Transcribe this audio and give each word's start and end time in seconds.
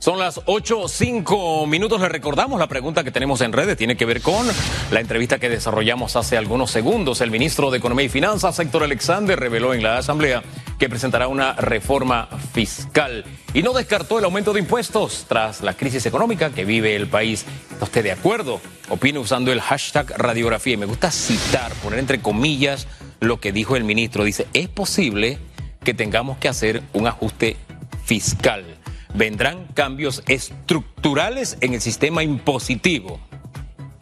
Son 0.00 0.18
las 0.18 0.40
8, 0.46 0.88
5 0.88 1.66
minutos. 1.66 2.00
Le 2.00 2.08
recordamos 2.08 2.58
la 2.58 2.68
pregunta 2.68 3.04
que 3.04 3.10
tenemos 3.10 3.42
en 3.42 3.52
redes. 3.52 3.76
Tiene 3.76 3.98
que 3.98 4.06
ver 4.06 4.22
con 4.22 4.46
la 4.90 4.98
entrevista 4.98 5.38
que 5.38 5.50
desarrollamos 5.50 6.16
hace 6.16 6.38
algunos 6.38 6.70
segundos. 6.70 7.20
El 7.20 7.30
ministro 7.30 7.70
de 7.70 7.76
Economía 7.76 8.06
y 8.06 8.08
Finanzas, 8.08 8.58
Héctor 8.58 8.84
Alexander, 8.84 9.38
reveló 9.38 9.74
en 9.74 9.82
la 9.82 9.98
Asamblea 9.98 10.42
que 10.78 10.88
presentará 10.88 11.28
una 11.28 11.52
reforma 11.52 12.30
fiscal 12.54 13.26
y 13.52 13.62
no 13.62 13.74
descartó 13.74 14.18
el 14.18 14.24
aumento 14.24 14.54
de 14.54 14.60
impuestos 14.60 15.26
tras 15.28 15.60
la 15.60 15.74
crisis 15.74 16.06
económica 16.06 16.48
que 16.48 16.64
vive 16.64 16.96
el 16.96 17.06
país. 17.06 17.44
¿Está 17.70 17.84
usted 17.84 18.02
de 18.02 18.12
acuerdo? 18.12 18.58
Opine 18.88 19.18
usando 19.18 19.52
el 19.52 19.60
hashtag 19.60 20.14
radiografía. 20.16 20.78
Me 20.78 20.86
gusta 20.86 21.10
citar, 21.10 21.74
poner 21.74 21.98
entre 21.98 22.22
comillas 22.22 22.88
lo 23.20 23.38
que 23.38 23.52
dijo 23.52 23.76
el 23.76 23.84
ministro. 23.84 24.24
Dice, 24.24 24.46
es 24.54 24.68
posible 24.68 25.38
que 25.84 25.92
tengamos 25.92 26.38
que 26.38 26.48
hacer 26.48 26.82
un 26.94 27.06
ajuste 27.06 27.58
fiscal 28.06 28.79
vendrán 29.14 29.66
cambios 29.74 30.22
estructurales 30.28 31.58
en 31.60 31.74
el 31.74 31.80
sistema 31.80 32.22
impositivo. 32.22 33.20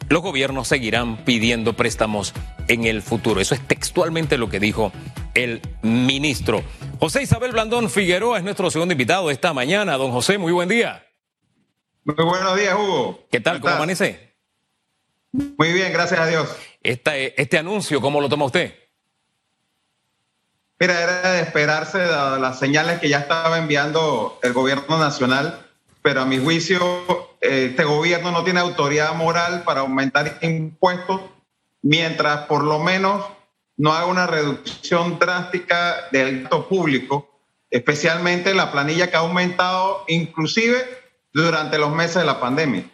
Los 0.09 0.23
gobiernos 0.23 0.67
seguirán 0.67 1.23
pidiendo 1.23 1.73
préstamos 1.73 2.33
en 2.67 2.85
el 2.85 3.01
futuro. 3.01 3.39
Eso 3.39 3.53
es 3.53 3.67
textualmente 3.67 4.37
lo 4.37 4.49
que 4.49 4.59
dijo 4.59 4.91
el 5.35 5.61
ministro. 5.83 6.63
José 6.99 7.21
Isabel 7.21 7.51
Blandón 7.51 7.89
Figueroa 7.89 8.39
es 8.39 8.43
nuestro 8.43 8.71
segundo 8.71 8.93
invitado 8.93 9.29
esta 9.29 9.53
mañana. 9.53 9.97
Don 9.97 10.11
José, 10.11 10.39
muy 10.39 10.51
buen 10.51 10.67
día. 10.67 11.05
Muy 12.03 12.25
buenos 12.25 12.57
días, 12.57 12.75
Hugo. 12.75 13.27
¿Qué 13.31 13.39
tal? 13.39 13.61
¿Cómo, 13.61 13.75
amanece? 13.75 14.35
Muy 15.31 15.73
bien, 15.73 15.93
gracias 15.93 16.19
a 16.19 16.25
Dios. 16.25 16.55
este 16.81 17.57
anuncio, 17.59 18.01
¿cómo 18.01 18.19
lo 18.19 18.29
toma 18.29 18.45
usted? 18.45 18.88
Mira, 20.79 21.01
era 21.01 21.33
de 21.33 21.41
esperarse 21.41 21.97
las 21.97 22.57
señales 22.57 22.99
que 22.99 23.09
ya 23.09 23.19
estaba 23.19 23.57
enviando 23.57 24.39
el 24.41 24.53
gobierno 24.53 24.97
nacional, 24.97 25.59
pero 26.01 26.21
a 26.21 26.25
mi 26.25 26.39
juicio 26.39 26.79
este 27.41 27.83
gobierno 27.83 28.31
no 28.31 28.45
tiene 28.45 28.61
autoridad 28.61 29.13
moral 29.13 29.63
para 29.63 29.81
aumentar 29.81 30.37
impuestos 30.41 31.21
mientras 31.81 32.45
por 32.45 32.63
lo 32.63 32.79
menos 32.79 33.25
no 33.75 33.93
haga 33.93 34.05
una 34.05 34.25
reducción 34.27 35.19
drástica 35.19 36.07
del 36.11 36.41
gasto 36.43 36.69
público, 36.69 37.41
especialmente 37.69 38.53
la 38.53 38.71
planilla 38.71 39.09
que 39.09 39.17
ha 39.17 39.19
aumentado 39.19 40.05
inclusive 40.07 40.77
durante 41.33 41.77
los 41.77 41.91
meses 41.91 42.15
de 42.15 42.25
la 42.25 42.39
pandemia. 42.39 42.85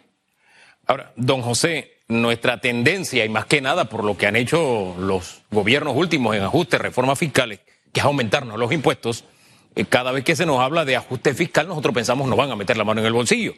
Ahora, 0.86 1.12
don 1.16 1.40
José, 1.42 2.02
nuestra 2.08 2.60
tendencia, 2.60 3.24
y 3.24 3.28
más 3.28 3.46
que 3.46 3.60
nada 3.60 3.86
por 3.86 4.04
lo 4.04 4.16
que 4.16 4.26
han 4.26 4.36
hecho 4.36 4.94
los 4.98 5.42
gobiernos 5.50 5.96
últimos 5.96 6.34
en 6.36 6.42
ajustes, 6.42 6.80
reformas 6.80 7.18
fiscales, 7.18 7.60
que 7.96 8.00
es 8.00 8.04
aumentarnos 8.04 8.58
los 8.58 8.70
impuestos, 8.72 9.24
eh, 9.74 9.86
cada 9.86 10.12
vez 10.12 10.22
que 10.22 10.36
se 10.36 10.44
nos 10.44 10.60
habla 10.60 10.84
de 10.84 10.96
ajuste 10.96 11.32
fiscal, 11.32 11.66
nosotros 11.66 11.94
pensamos 11.94 12.28
nos 12.28 12.36
van 12.36 12.50
a 12.50 12.54
meter 12.54 12.76
la 12.76 12.84
mano 12.84 13.00
en 13.00 13.06
el 13.06 13.14
bolsillo. 13.14 13.54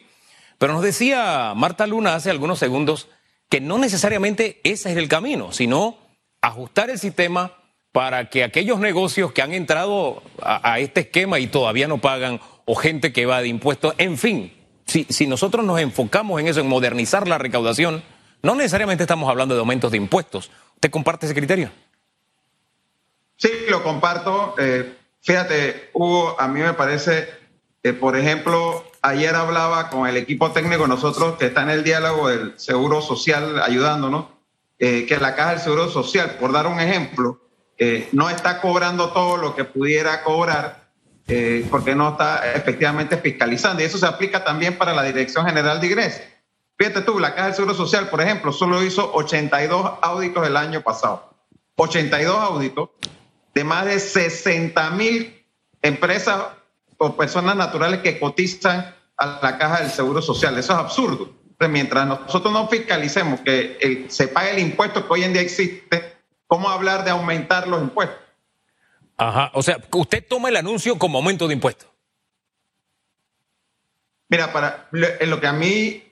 Pero 0.57 0.71
nos 0.71 0.81
decía 0.81 1.51
Marta 1.57 1.85
Luna 1.85 2.15
hace 2.15 2.29
algunos 2.29 2.57
segundos 2.57 3.09
que 3.49 3.59
no 3.59 3.77
necesariamente 3.77 4.61
ese 4.63 4.91
es 4.91 4.97
el 4.97 5.09
camino, 5.09 5.51
sino 5.51 5.97
ajustar 6.39 6.89
el 6.89 6.99
sistema 6.99 7.51
para 7.91 8.29
que 8.29 8.45
aquellos 8.45 8.79
negocios 8.79 9.33
que 9.33 9.41
han 9.41 9.51
entrado 9.51 10.23
a, 10.41 10.79
este 10.79 11.01
esquema 11.01 11.39
y 11.39 11.47
todavía 11.47 11.89
no 11.89 11.97
pagan, 11.97 12.39
o 12.63 12.75
gente 12.75 13.11
que 13.11 13.25
va 13.25 13.41
de 13.41 13.49
impuestos, 13.49 13.93
en 13.97 14.17
fin, 14.17 14.53
si, 14.85 15.05
si 15.09 15.27
nosotros 15.27 15.65
nos 15.65 15.81
enfocamos 15.81 16.39
en 16.39 16.47
eso, 16.47 16.61
en 16.61 16.69
modernizar 16.69 17.27
la 17.27 17.39
recaudación, 17.39 18.03
no 18.41 18.55
necesariamente 18.55 19.03
estamos 19.03 19.29
hablando 19.29 19.55
de 19.55 19.59
aumentos 19.59 19.91
de 19.91 19.97
impuestos. 19.97 20.49
¿Usted 20.75 20.91
comparte 20.91 21.25
ese 21.25 21.35
criterio? 21.35 21.71
Sí, 23.39 23.49
lo 23.69 23.81
comparto. 23.83 24.53
Eh, 24.57 24.97
fíjate, 25.21 25.91
Hugo, 25.93 26.35
a 26.37 26.49
mí 26.49 26.59
me 26.59 26.73
parece 26.73 27.29
que, 27.81 27.93
por 27.93 28.17
ejemplo, 28.17 28.83
ayer 29.01 29.33
hablaba 29.33 29.89
con 29.89 30.07
el 30.07 30.17
equipo 30.17 30.51
técnico 30.51 30.87
nosotros 30.87 31.37
que 31.37 31.45
está 31.45 31.61
en 31.63 31.69
el 31.69 31.85
diálogo 31.85 32.27
del 32.27 32.59
Seguro 32.59 33.01
Social 33.01 33.61
ayudándonos, 33.61 34.25
eh, 34.77 35.05
que 35.07 35.17
la 35.17 35.35
Caja 35.35 35.51
del 35.51 35.59
Seguro 35.59 35.89
Social, 35.89 36.35
por 36.37 36.51
dar 36.51 36.67
un 36.67 36.81
ejemplo, 36.81 37.39
eh, 37.77 38.09
no 38.11 38.29
está 38.29 38.59
cobrando 38.59 39.11
todo 39.11 39.37
lo 39.37 39.55
que 39.55 39.63
pudiera 39.63 40.21
cobrar 40.23 40.89
porque 41.69 41.93
no 41.93 42.09
está 42.09 42.53
efectivamente 42.53 43.15
fiscalizando. 43.15 43.83
Y 43.83 43.85
eso 43.85 43.99
se 43.99 44.07
aplica 44.07 44.43
también 44.43 44.79
para 44.79 44.95
la 44.95 45.03
Dirección 45.03 45.45
General 45.45 45.79
de 45.79 45.85
Ingresos. 45.85 46.21
Fíjate 46.75 47.01
tú, 47.01 47.19
la 47.19 47.35
Caja 47.35 47.45
del 47.45 47.53
Seguro 47.53 47.75
Social, 47.75 48.09
por 48.09 48.19
ejemplo, 48.19 48.51
solo 48.51 48.83
hizo 48.83 49.13
82 49.13 49.99
auditos 50.01 50.47
el 50.47 50.57
año 50.57 50.81
pasado. 50.81 51.29
82 51.75 52.35
auditos 52.35 52.89
de 53.53 53.63
más 53.63 53.85
de 53.85 53.99
60 53.99 54.89
mil 54.91 55.45
empresas 55.81 56.43
o 56.97 57.15
personas 57.15 57.55
naturales 57.55 58.01
que 58.01 58.19
cotizan 58.19 58.93
a 59.17 59.39
la 59.41 59.57
caja 59.57 59.81
del 59.81 59.91
Seguro 59.91 60.21
Social. 60.21 60.57
Eso 60.57 60.73
es 60.73 60.79
absurdo. 60.79 61.33
mientras 61.69 62.07
nosotros 62.07 62.53
no 62.53 62.67
fiscalicemos 62.67 63.41
que 63.41 64.05
se 64.09 64.27
pague 64.27 64.51
el 64.51 64.59
impuesto 64.59 65.05
que 65.05 65.13
hoy 65.13 65.23
en 65.23 65.33
día 65.33 65.41
existe, 65.41 66.17
¿cómo 66.47 66.69
hablar 66.69 67.03
de 67.03 67.11
aumentar 67.11 67.67
los 67.67 67.81
impuestos? 67.81 68.17
Ajá, 69.17 69.51
o 69.53 69.61
sea, 69.61 69.77
usted 69.91 70.25
toma 70.27 70.47
el 70.47 70.55
anuncio 70.55 70.97
como 70.97 71.17
aumento 71.17 71.47
de 71.47 71.53
impuestos. 71.53 71.89
Mira, 74.29 74.53
para 74.53 74.87
lo 74.91 75.41
que 75.41 75.47
a 75.47 75.53
mí 75.53 76.03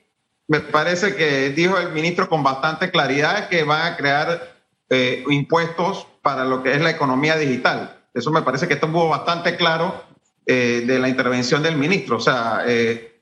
me 0.48 0.60
parece 0.60 1.14
que 1.14 1.50
dijo 1.50 1.78
el 1.78 1.92
ministro 1.92 2.28
con 2.28 2.42
bastante 2.42 2.90
claridad 2.90 3.38
es 3.38 3.46
que 3.46 3.64
van 3.64 3.92
a 3.92 3.96
crear 3.96 4.57
eh, 4.90 5.24
impuestos 5.28 6.06
para 6.22 6.44
lo 6.44 6.62
que 6.62 6.72
es 6.72 6.80
la 6.80 6.90
economía 6.90 7.36
digital. 7.36 8.00
Eso 8.14 8.30
me 8.30 8.42
parece 8.42 8.66
que 8.66 8.74
estuvo 8.74 9.08
bastante 9.08 9.56
claro 9.56 10.04
eh, 10.46 10.82
de 10.86 10.98
la 10.98 11.08
intervención 11.08 11.62
del 11.62 11.76
ministro. 11.76 12.16
O 12.16 12.20
sea, 12.20 12.62
eh, 12.66 13.20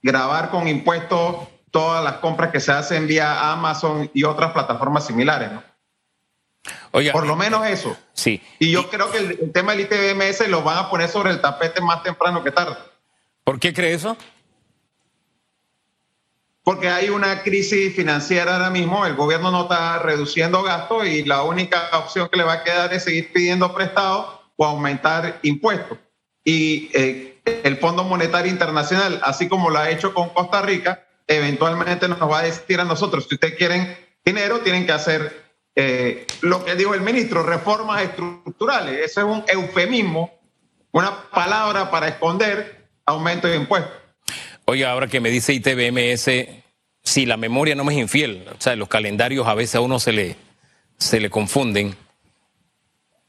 grabar 0.00 0.50
con 0.50 0.68
impuestos 0.68 1.48
todas 1.70 2.02
las 2.02 2.14
compras 2.14 2.50
que 2.50 2.60
se 2.60 2.72
hacen 2.72 3.06
vía 3.06 3.52
Amazon 3.52 4.10
y 4.14 4.24
otras 4.24 4.52
plataformas 4.52 5.06
similares, 5.06 5.50
¿no? 5.52 5.62
Por 6.90 7.26
lo 7.26 7.36
menos 7.36 7.66
eso. 7.66 7.96
Sí. 8.12 8.42
Y 8.58 8.70
yo 8.70 8.88
creo 8.88 9.10
que 9.10 9.18
el, 9.18 9.38
el, 9.42 9.52
tema 9.52 9.72
del 9.72 9.82
ITBMS 9.82 10.48
lo 10.48 10.62
van 10.62 10.78
a 10.78 10.90
poner 10.90 11.08
sobre 11.08 11.30
el 11.30 11.40
tapete 11.40 11.80
más 11.80 12.02
temprano 12.02 12.42
que 12.42 12.50
tarde. 12.50 12.76
¿Por 13.44 13.58
qué 13.58 13.72
cree 13.72 13.94
eso? 13.94 14.16
Porque 16.68 16.90
hay 16.90 17.08
una 17.08 17.42
crisis 17.42 17.96
financiera 17.96 18.56
ahora 18.56 18.68
mismo, 18.68 19.06
el 19.06 19.14
gobierno 19.14 19.50
no 19.50 19.62
está 19.62 20.00
reduciendo 20.00 20.62
gastos 20.62 21.06
y 21.06 21.24
la 21.24 21.42
única 21.42 21.88
opción 21.94 22.28
que 22.28 22.36
le 22.36 22.44
va 22.44 22.52
a 22.52 22.62
quedar 22.62 22.92
es 22.92 23.04
seguir 23.04 23.32
pidiendo 23.32 23.74
prestados 23.74 24.38
o 24.54 24.66
aumentar 24.66 25.38
impuestos. 25.44 25.96
Y 26.44 26.90
eh, 26.92 27.40
el 27.64 27.78
Fondo 27.78 28.04
Monetario 28.04 28.52
Internacional, 28.52 29.18
así 29.22 29.48
como 29.48 29.70
lo 29.70 29.78
ha 29.78 29.88
hecho 29.88 30.12
con 30.12 30.28
Costa 30.28 30.60
Rica, 30.60 31.06
eventualmente 31.26 32.06
nos 32.06 32.20
va 32.20 32.40
a 32.40 32.42
decir 32.42 32.78
a 32.78 32.84
nosotros, 32.84 33.24
si 33.26 33.36
ustedes 33.36 33.54
quieren 33.54 33.96
dinero, 34.22 34.60
tienen 34.60 34.84
que 34.84 34.92
hacer 34.92 35.42
eh, 35.74 36.26
lo 36.42 36.66
que 36.66 36.74
dijo 36.74 36.92
el 36.92 37.00
ministro, 37.00 37.44
reformas 37.44 38.02
estructurales. 38.02 39.06
Ese 39.06 39.20
es 39.20 39.26
un 39.26 39.42
eufemismo, 39.48 40.38
una 40.92 41.30
palabra 41.30 41.90
para 41.90 42.08
esconder 42.08 42.90
aumento 43.06 43.48
de 43.48 43.56
impuestos. 43.56 44.07
Oye, 44.70 44.84
ahora 44.84 45.06
que 45.06 45.20
me 45.20 45.30
dice 45.30 45.54
ITBMS, 45.54 46.28
si 47.02 47.24
la 47.24 47.38
memoria 47.38 47.74
no 47.74 47.90
es 47.90 47.96
infiel, 47.96 48.44
o 48.50 48.60
sea, 48.60 48.76
los 48.76 48.90
calendarios 48.90 49.46
a 49.46 49.54
veces 49.54 49.76
a 49.76 49.80
uno 49.80 49.98
se 49.98 50.12
le, 50.12 50.36
se 50.98 51.20
le 51.20 51.30
confunden. 51.30 51.96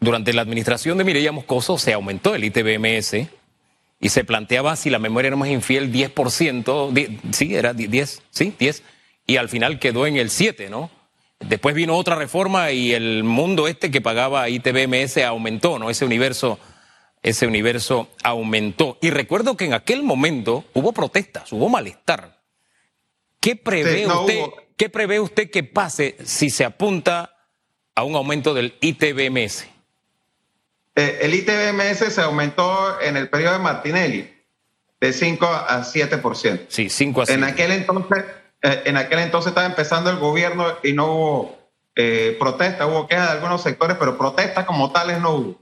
Durante 0.02 0.34
la 0.34 0.42
administración 0.42 0.98
de 0.98 1.06
Mireya 1.06 1.32
Moscoso 1.32 1.78
se 1.78 1.94
aumentó 1.94 2.36
el 2.36 2.44
ITBMS 2.44 3.30
y 4.02 4.10
se 4.10 4.26
planteaba, 4.26 4.76
si 4.76 4.90
la 4.90 5.00
memoria 5.00 5.32
no 5.32 5.38
me 5.38 5.48
es 5.48 5.54
infiel, 5.54 5.94
10%, 5.94 7.20
sí, 7.32 7.56
era 7.56 7.74
10, 7.74 8.22
sí, 8.32 8.54
10, 8.60 8.84
y 9.26 9.38
al 9.38 9.48
final 9.48 9.80
quedó 9.80 10.08
en 10.08 10.18
el 10.18 10.32
7, 10.32 10.70
¿no? 10.70 10.92
Después 11.40 11.74
vino 11.74 11.96
otra 11.96 12.16
reforma 12.16 12.72
y 12.72 12.92
el 12.92 13.24
mundo 13.24 13.70
este 13.70 13.92
que 13.92 14.02
pagaba 14.02 14.50
ITBMS 14.50 15.20
aumentó, 15.20 15.80
¿no? 15.80 15.90
Ese 15.90 16.04
universo 16.04 16.60
ese 17.22 17.48
universo 17.48 18.10
aumentó. 18.24 18.98
Y 19.02 19.10
recuerdo 19.10 19.58
que 19.58 19.66
en 19.66 19.74
aquel 19.74 20.04
momento 20.04 20.66
hubo 20.74 20.94
protestas, 20.94 21.52
hubo 21.52 21.70
malestar. 21.70 22.40
¿Qué 23.40 23.56
prevé, 23.56 24.08
usted, 24.08 24.42
¿qué 24.78 24.90
prevé 24.90 25.20
usted 25.20 25.50
que 25.50 25.64
pase 25.64 26.18
si 26.24 26.50
se 26.50 26.66
apunta 26.66 27.36
a 27.96 28.04
un 28.04 28.16
aumento 28.16 28.54
del 28.54 28.76
ITBMS? 28.82 29.66
Eh, 30.96 31.20
el 31.22 31.34
ITBMS 31.34 32.14
se 32.14 32.22
aumentó 32.22 33.00
en 33.00 33.16
el 33.16 33.30
periodo 33.30 33.54
de 33.54 33.60
Martinelli 33.60 34.34
de 35.00 35.14
5 35.14 35.46
a 35.46 35.84
7%. 35.84 36.66
Sí, 36.68 36.90
5 36.90 37.22
a 37.22 37.26
7. 37.26 37.40
En 37.40 37.46
aquel 37.46 37.72
entonces, 37.72 38.26
eh, 38.62 38.84
en 38.86 38.98
aquel 38.98 39.20
entonces 39.20 39.50
estaba 39.50 39.68
empezando 39.68 40.10
el 40.10 40.18
gobierno 40.18 40.66
y 40.84 40.92
no 40.92 41.14
hubo 41.14 41.60
eh, 41.96 42.36
protesta, 42.40 42.86
hubo 42.88 43.08
quejas 43.08 43.28
de 43.28 43.34
algunos 43.34 43.62
sectores, 43.62 43.96
pero 43.98 44.18
protestas 44.18 44.66
como 44.66 44.92
tales 44.92 45.20
no 45.20 45.32
hubo. 45.32 45.62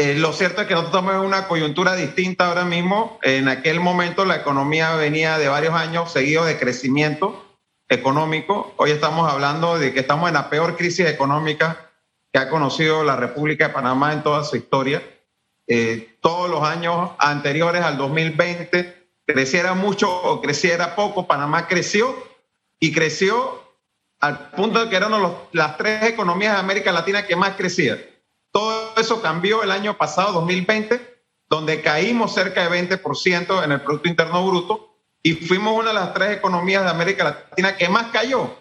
Eh, 0.00 0.14
lo 0.14 0.32
cierto 0.32 0.62
es 0.62 0.66
que 0.66 0.72
nosotros 0.72 0.94
estamos 0.94 1.14
en 1.20 1.28
una 1.28 1.46
coyuntura 1.46 1.94
distinta 1.94 2.46
ahora 2.46 2.64
mismo. 2.64 3.18
En 3.22 3.48
aquel 3.48 3.80
momento 3.80 4.24
la 4.24 4.36
economía 4.36 4.94
venía 4.94 5.36
de 5.36 5.48
varios 5.48 5.74
años 5.74 6.10
seguidos 6.10 6.46
de 6.46 6.58
crecimiento 6.58 7.58
económico. 7.86 8.72
Hoy 8.78 8.92
estamos 8.92 9.30
hablando 9.30 9.78
de 9.78 9.92
que 9.92 10.00
estamos 10.00 10.28
en 10.28 10.34
la 10.36 10.48
peor 10.48 10.78
crisis 10.78 11.04
económica 11.04 11.90
que 12.32 12.38
ha 12.38 12.48
conocido 12.48 13.04
la 13.04 13.16
República 13.16 13.68
de 13.68 13.74
Panamá 13.74 14.14
en 14.14 14.22
toda 14.22 14.42
su 14.42 14.56
historia. 14.56 15.02
Eh, 15.66 16.16
todos 16.22 16.48
los 16.48 16.62
años 16.62 17.10
anteriores 17.18 17.82
al 17.82 17.98
2020 17.98 19.06
creciera 19.26 19.74
mucho 19.74 20.10
o 20.10 20.40
creciera 20.40 20.96
poco, 20.96 21.26
Panamá 21.26 21.68
creció 21.68 22.16
y 22.78 22.90
creció 22.90 23.76
al 24.18 24.50
punto 24.52 24.82
de 24.82 24.88
que 24.88 24.96
eran 24.96 25.12
las 25.52 25.76
tres 25.76 26.04
economías 26.04 26.54
de 26.54 26.60
América 26.60 26.90
Latina 26.90 27.26
que 27.26 27.36
más 27.36 27.50
crecían. 27.54 27.98
Todo 28.52 28.94
eso 28.96 29.22
cambió 29.22 29.62
el 29.62 29.70
año 29.70 29.96
pasado, 29.96 30.32
2020, 30.32 31.00
donde 31.48 31.82
caímos 31.82 32.34
cerca 32.34 32.68
de 32.68 33.00
20% 33.00 33.64
en 33.64 33.72
el 33.72 33.80
Producto 33.80 34.08
Interno 34.08 34.46
Bruto 34.46 34.96
y 35.22 35.34
fuimos 35.34 35.78
una 35.78 35.88
de 35.88 35.94
las 35.94 36.14
tres 36.14 36.36
economías 36.36 36.84
de 36.84 36.90
América 36.90 37.24
Latina 37.24 37.76
que 37.76 37.88
más 37.88 38.06
cayó. 38.06 38.56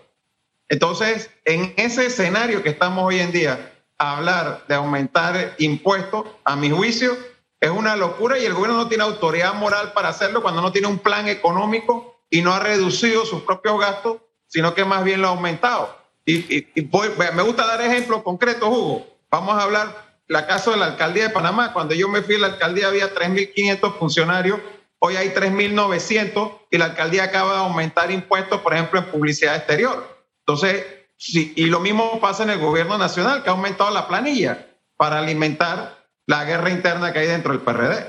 Entonces, 0.68 1.32
en 1.46 1.74
ese 1.78 2.08
escenario 2.08 2.62
que 2.62 2.70
estamos 2.70 3.04
hoy 3.04 3.20
en 3.20 3.32
día, 3.32 3.74
hablar 3.98 4.66
de 4.68 4.76
aumentar 4.76 5.56
impuestos, 5.58 6.26
a 6.44 6.56
mi 6.56 6.70
juicio, 6.70 7.18
es 7.60 7.70
una 7.70 7.96
locura 7.96 8.40
y 8.40 8.46
el 8.46 8.54
gobierno 8.54 8.78
no 8.78 8.88
tiene 8.88 9.04
autoridad 9.04 9.54
moral 9.56 9.94
para 9.94 10.10
hacerlo 10.10 10.42
cuando 10.42 10.62
no 10.62 10.72
tiene 10.72 10.88
un 10.88 11.00
plan 11.00 11.28
económico 11.28 12.22
y 12.30 12.42
no 12.42 12.54
ha 12.54 12.60
reducido 12.60 13.26
sus 13.26 13.42
propios 13.42 13.80
gastos, 13.80 14.18
sino 14.48 14.74
que 14.74 14.86
más 14.86 15.04
bien 15.04 15.22
lo 15.22 15.28
ha 15.28 15.32
aumentado. 15.32 15.98
Y, 16.26 16.68
me 16.76 17.44
gusta 17.44 17.66
dar 17.66 17.82
ejemplos 17.82 18.22
concretos, 18.22 18.70
Hugo. 18.70 19.19
Vamos 19.32 19.60
a 19.60 19.64
hablar 19.64 20.10
la 20.28 20.48
caso 20.48 20.72
de 20.72 20.78
la 20.78 20.86
alcaldía 20.86 21.24
de 21.24 21.30
Panamá. 21.30 21.72
Cuando 21.72 21.94
yo 21.94 22.08
me 22.08 22.22
fui 22.22 22.36
a 22.36 22.40
la 22.40 22.48
alcaldía 22.48 22.88
había 22.88 23.14
3.500 23.14 23.98
funcionarios, 23.98 24.60
hoy 25.00 25.18
hay 25.18 25.30
3.900 25.30 26.52
y 26.72 26.78
la 26.78 26.86
alcaldía 26.86 27.26
acaba 27.26 27.54
de 27.54 27.60
aumentar 27.60 28.12
impuestos, 28.12 28.62
por 28.62 28.74
ejemplo, 28.74 29.00
en 29.00 29.06
publicidad 29.06 29.56
exterior. 29.56 30.26
Entonces, 30.40 30.84
sí, 31.16 31.54
y 31.56 31.66
lo 31.66 31.80
mismo 31.80 32.20
pasa 32.20 32.44
en 32.44 32.50
el 32.50 32.60
gobierno 32.60 32.98
nacional, 32.98 33.44
que 33.44 33.50
ha 33.50 33.54
aumentado 33.54 33.92
la 33.92 34.08
planilla 34.08 34.68
para 34.98 35.20
alimentar 35.20 36.06
la 36.26 36.44
guerra 36.46 36.72
interna 36.72 37.14
que 37.14 37.20
hay 37.20 37.28
dentro 37.28 37.54
del 37.54 37.62
PRD. 37.62 38.06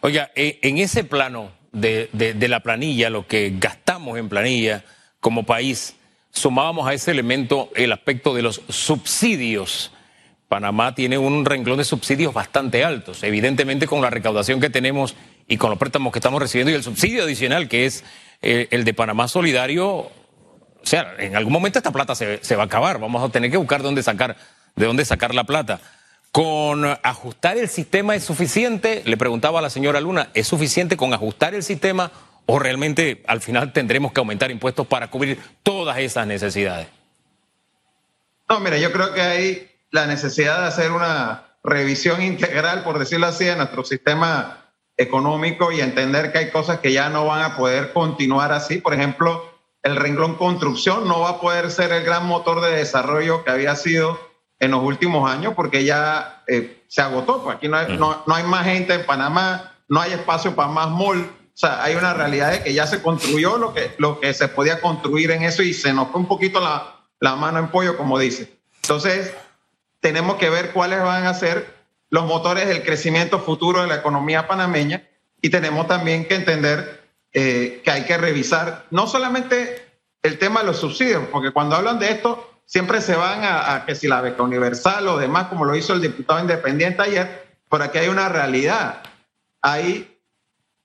Oiga, 0.00 0.32
eh, 0.34 0.58
en 0.62 0.78
ese 0.78 1.04
plano 1.04 1.52
de, 1.70 2.08
de 2.12 2.48
la 2.48 2.60
planilla, 2.60 3.10
lo 3.10 3.26
que 3.26 3.54
gastamos 3.58 4.18
en 4.18 4.28
planilla 4.28 4.84
como 5.20 5.44
país, 5.44 5.94
sumábamos 6.30 6.86
a 6.88 6.94
ese 6.94 7.12
elemento 7.12 7.70
el 7.74 7.92
aspecto 7.92 8.34
de 8.34 8.42
los 8.42 8.60
subsidios 8.68 9.92
Panamá 10.52 10.94
tiene 10.94 11.16
un 11.16 11.46
renglón 11.46 11.78
de 11.78 11.84
subsidios 11.84 12.34
bastante 12.34 12.84
altos. 12.84 13.22
Evidentemente, 13.22 13.86
con 13.86 14.02
la 14.02 14.10
recaudación 14.10 14.60
que 14.60 14.68
tenemos 14.68 15.16
y 15.48 15.56
con 15.56 15.70
los 15.70 15.78
préstamos 15.78 16.12
que 16.12 16.18
estamos 16.18 16.42
recibiendo 16.42 16.70
y 16.70 16.74
el 16.74 16.82
subsidio 16.82 17.22
adicional 17.22 17.70
que 17.70 17.86
es 17.86 18.04
eh, 18.42 18.68
el 18.70 18.84
de 18.84 18.92
Panamá 18.92 19.28
Solidario, 19.28 19.88
o 19.88 20.10
sea, 20.82 21.14
en 21.16 21.36
algún 21.36 21.54
momento 21.54 21.78
esta 21.78 21.90
plata 21.90 22.14
se, 22.14 22.54
va 22.54 22.64
a 22.64 22.66
acabar. 22.66 23.00
Vamos 23.00 23.26
a 23.26 23.32
tener 23.32 23.50
que 23.50 23.56
buscar 23.56 23.82
dónde 23.82 24.02
sacar, 24.02 24.36
de 24.76 24.84
dónde 24.84 25.06
sacar 25.06 25.34
la 25.34 25.44
plata. 25.44 25.80
¿Con 26.32 26.84
ajustar 26.84 27.56
el 27.56 27.70
sistema 27.70 28.14
es 28.14 28.22
suficiente? 28.22 29.00
Le 29.06 29.16
preguntaba 29.16 29.60
a 29.60 29.62
la 29.62 29.70
señora 29.70 30.02
Luna, 30.02 30.28
¿es 30.34 30.48
suficiente 30.48 30.98
con 30.98 31.14
ajustar 31.14 31.54
el 31.54 31.62
sistema 31.62 32.12
o 32.44 32.58
realmente 32.58 33.22
al 33.26 33.40
final 33.40 33.72
tendremos 33.72 34.12
que 34.12 34.20
aumentar 34.20 34.50
impuestos 34.50 34.86
para 34.86 35.08
cubrir 35.08 35.40
todas 35.62 35.96
esas 35.96 36.26
necesidades? 36.26 36.88
No, 38.50 38.60
mira, 38.60 38.76
yo 38.76 38.92
creo 38.92 39.14
que 39.14 39.22
hay 39.22 39.71
la 39.92 40.06
necesidad 40.06 40.60
de 40.60 40.66
hacer 40.66 40.90
una 40.90 41.44
revisión 41.62 42.20
integral, 42.22 42.82
por 42.82 42.98
decirlo 42.98 43.26
así, 43.26 43.44
de 43.44 43.54
nuestro 43.54 43.84
sistema 43.84 44.58
económico 44.96 45.70
y 45.70 45.80
entender 45.80 46.32
que 46.32 46.38
hay 46.38 46.50
cosas 46.50 46.80
que 46.80 46.92
ya 46.92 47.08
no 47.08 47.26
van 47.26 47.42
a 47.42 47.56
poder 47.56 47.92
continuar 47.92 48.52
así. 48.52 48.78
Por 48.78 48.94
ejemplo, 48.94 49.44
el 49.82 49.96
renglón 49.96 50.36
construcción 50.36 51.06
no 51.06 51.20
va 51.20 51.30
a 51.30 51.40
poder 51.40 51.70
ser 51.70 51.92
el 51.92 52.04
gran 52.04 52.26
motor 52.26 52.60
de 52.62 52.72
desarrollo 52.72 53.44
que 53.44 53.50
había 53.50 53.76
sido 53.76 54.18
en 54.58 54.70
los 54.70 54.82
últimos 54.82 55.30
años 55.30 55.54
porque 55.54 55.84
ya 55.84 56.42
eh, 56.46 56.82
se 56.88 57.02
agotó. 57.02 57.42
Pues 57.42 57.56
aquí 57.56 57.68
no 57.68 57.76
hay, 57.76 57.96
no, 57.96 58.24
hay, 58.26 58.44
más 58.44 58.64
gente 58.64 58.94
en 58.94 59.04
Panamá, 59.04 59.72
no 59.88 60.00
hay 60.00 60.12
espacio 60.12 60.54
para 60.54 60.68
más 60.68 60.88
mall. 60.88 61.20
O 61.20 61.56
sea, 61.56 61.82
hay 61.82 61.96
una 61.96 62.14
realidad 62.14 62.52
de 62.52 62.62
que 62.62 62.72
ya 62.72 62.86
se 62.86 63.02
construyó 63.02 63.58
lo 63.58 63.74
que, 63.74 63.94
lo 63.98 64.20
que 64.20 64.32
se 64.32 64.48
podía 64.48 64.80
construir 64.80 65.30
en 65.32 65.42
eso 65.42 65.62
y 65.62 65.74
se 65.74 65.92
nos 65.92 66.08
fue 66.08 66.20
un 66.20 66.26
poquito 66.26 66.60
la, 66.60 66.96
la 67.20 67.36
mano 67.36 67.58
en 67.58 67.68
pollo, 67.68 67.98
como 67.98 68.18
dice. 68.18 68.58
Entonces, 68.82 69.34
tenemos 70.02 70.36
que 70.36 70.50
ver 70.50 70.72
cuáles 70.72 71.00
van 71.00 71.26
a 71.26 71.32
ser 71.32 71.74
los 72.10 72.26
motores 72.26 72.66
del 72.66 72.82
crecimiento 72.82 73.38
futuro 73.38 73.80
de 73.80 73.86
la 73.86 73.94
economía 73.94 74.48
panameña 74.48 75.08
y 75.40 75.48
tenemos 75.48 75.86
también 75.86 76.26
que 76.26 76.34
entender 76.34 77.02
eh, 77.32 77.80
que 77.84 77.90
hay 77.90 78.04
que 78.04 78.18
revisar 78.18 78.84
no 78.90 79.06
solamente 79.06 79.86
el 80.22 80.38
tema 80.38 80.60
de 80.60 80.66
los 80.66 80.78
subsidios, 80.78 81.22
porque 81.30 81.52
cuando 81.52 81.76
hablan 81.76 82.00
de 82.00 82.10
esto 82.10 82.50
siempre 82.66 83.00
se 83.00 83.14
van 83.14 83.42
a, 83.44 83.84
que 83.86 83.94
si 83.94 84.08
la 84.08 84.20
beca 84.20 84.42
universal 84.42 85.06
o 85.06 85.18
demás, 85.18 85.46
como 85.46 85.64
lo 85.64 85.76
hizo 85.76 85.94
el 85.94 86.00
diputado 86.00 86.40
independiente 86.40 87.02
ayer, 87.02 87.56
por 87.68 87.80
aquí 87.80 87.98
hay 87.98 88.08
una 88.08 88.28
realidad. 88.28 89.02
Hay 89.62 90.18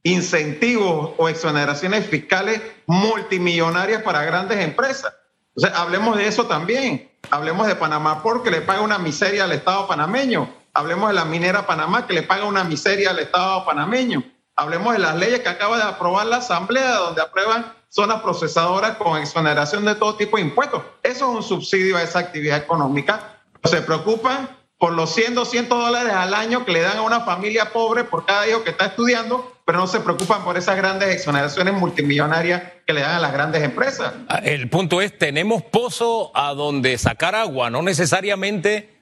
incentivos 0.03 1.13
o 1.17 1.27
exoneraciones 1.27 2.05
fiscales 2.05 2.61
multimillonarias 2.85 4.03
para 4.03 4.23
grandes 4.23 4.59
empresas. 4.59 5.13
Entonces, 5.55 5.77
hablemos 5.77 6.17
de 6.17 6.27
eso 6.27 6.45
también. 6.45 7.09
Hablemos 7.29 7.67
de 7.67 7.75
Panamá 7.75 8.23
porque 8.23 8.51
le 8.51 8.61
paga 8.61 8.81
una 8.81 8.97
miseria 8.97 9.43
al 9.43 9.51
Estado 9.51 9.85
panameño. 9.87 10.49
Hablemos 10.73 11.09
de 11.09 11.15
la 11.15 11.25
minera 11.25 11.65
Panamá 11.65 12.07
que 12.07 12.13
le 12.13 12.23
paga 12.23 12.45
una 12.45 12.63
miseria 12.63 13.09
al 13.09 13.19
Estado 13.19 13.65
panameño. 13.65 14.23
Hablemos 14.55 14.93
de 14.93 14.99
las 14.99 15.15
leyes 15.17 15.41
que 15.41 15.49
acaba 15.49 15.77
de 15.77 15.83
aprobar 15.83 16.25
la 16.27 16.37
Asamblea, 16.37 16.95
donde 16.95 17.21
aprueban 17.21 17.73
zonas 17.89 18.21
procesadoras 18.21 18.97
con 18.97 19.19
exoneración 19.19 19.85
de 19.85 19.95
todo 19.95 20.15
tipo 20.15 20.37
de 20.37 20.43
impuestos. 20.43 20.81
Eso 21.03 21.29
es 21.29 21.35
un 21.35 21.43
subsidio 21.43 21.97
a 21.97 22.03
esa 22.03 22.19
actividad 22.19 22.57
económica. 22.57 23.41
Se 23.65 23.81
preocupan 23.81 24.49
por 24.77 24.93
los 24.93 25.13
100, 25.13 25.35
200 25.35 25.77
dólares 25.77 26.13
al 26.13 26.33
año 26.33 26.63
que 26.63 26.71
le 26.71 26.81
dan 26.81 26.97
a 26.97 27.01
una 27.01 27.21
familia 27.21 27.71
pobre 27.73 28.03
por 28.03 28.25
cada 28.25 28.47
hijo 28.47 28.63
que 28.63 28.69
está 28.69 28.85
estudiando, 28.85 29.56
pero 29.67 29.79
no 29.79 29.87
se 29.87 29.99
preocupan 29.99 30.45
por 30.45 30.57
esas 30.57 30.77
grandes 30.77 31.13
exoneraciones 31.13 31.73
multimillonarias 31.73 32.63
que 32.85 32.93
le 32.93 33.01
dan 33.01 33.15
a 33.15 33.19
las 33.19 33.33
grandes 33.33 33.61
empresas. 33.63 34.13
Ah, 34.29 34.39
el 34.41 34.69
punto 34.69 35.01
es, 35.01 35.17
tenemos 35.17 35.61
pozo 35.61 36.31
a 36.33 36.53
donde 36.53 36.97
sacar 36.97 37.35
agua, 37.35 37.69
no 37.69 37.81
necesariamente 37.81 38.97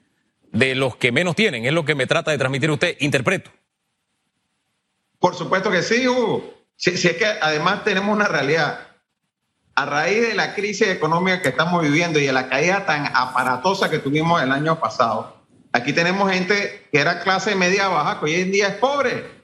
de 0.50 0.74
los 0.74 0.96
que 0.96 1.12
menos 1.12 1.36
tienen, 1.36 1.66
es 1.66 1.72
lo 1.72 1.84
que 1.84 1.94
me 1.94 2.08
trata 2.08 2.32
de 2.32 2.38
transmitir 2.38 2.68
usted, 2.72 2.96
interpreto. 2.98 3.52
Por 5.20 5.36
supuesto 5.36 5.70
que 5.70 5.84
sí, 5.84 6.08
Hugo. 6.08 6.52
Si, 6.74 6.90
es 6.90 7.16
que 7.16 7.26
además 7.26 7.84
tenemos 7.84 8.12
una 8.12 8.26
realidad. 8.26 8.80
A 9.76 9.86
raíz 9.86 10.20
de 10.20 10.34
la 10.34 10.52
crisis 10.52 10.88
económica 10.88 11.42
que 11.42 11.50
estamos 11.50 11.80
viviendo 11.80 12.18
y 12.18 12.26
de 12.26 12.32
la 12.32 12.48
caída 12.48 12.84
tan 12.86 13.06
aparatosa 13.14 13.88
que 13.88 14.00
tuvimos 14.00 14.42
el 14.42 14.50
año 14.50 14.80
pasado, 14.80 15.36
Aquí 15.72 15.92
tenemos 15.92 16.32
gente 16.32 16.88
que 16.90 16.98
era 16.98 17.20
clase 17.20 17.54
media 17.54 17.88
baja, 17.88 18.18
que 18.18 18.24
hoy 18.24 18.34
en 18.36 18.50
día 18.50 18.68
es 18.68 18.74
pobre. 18.76 19.35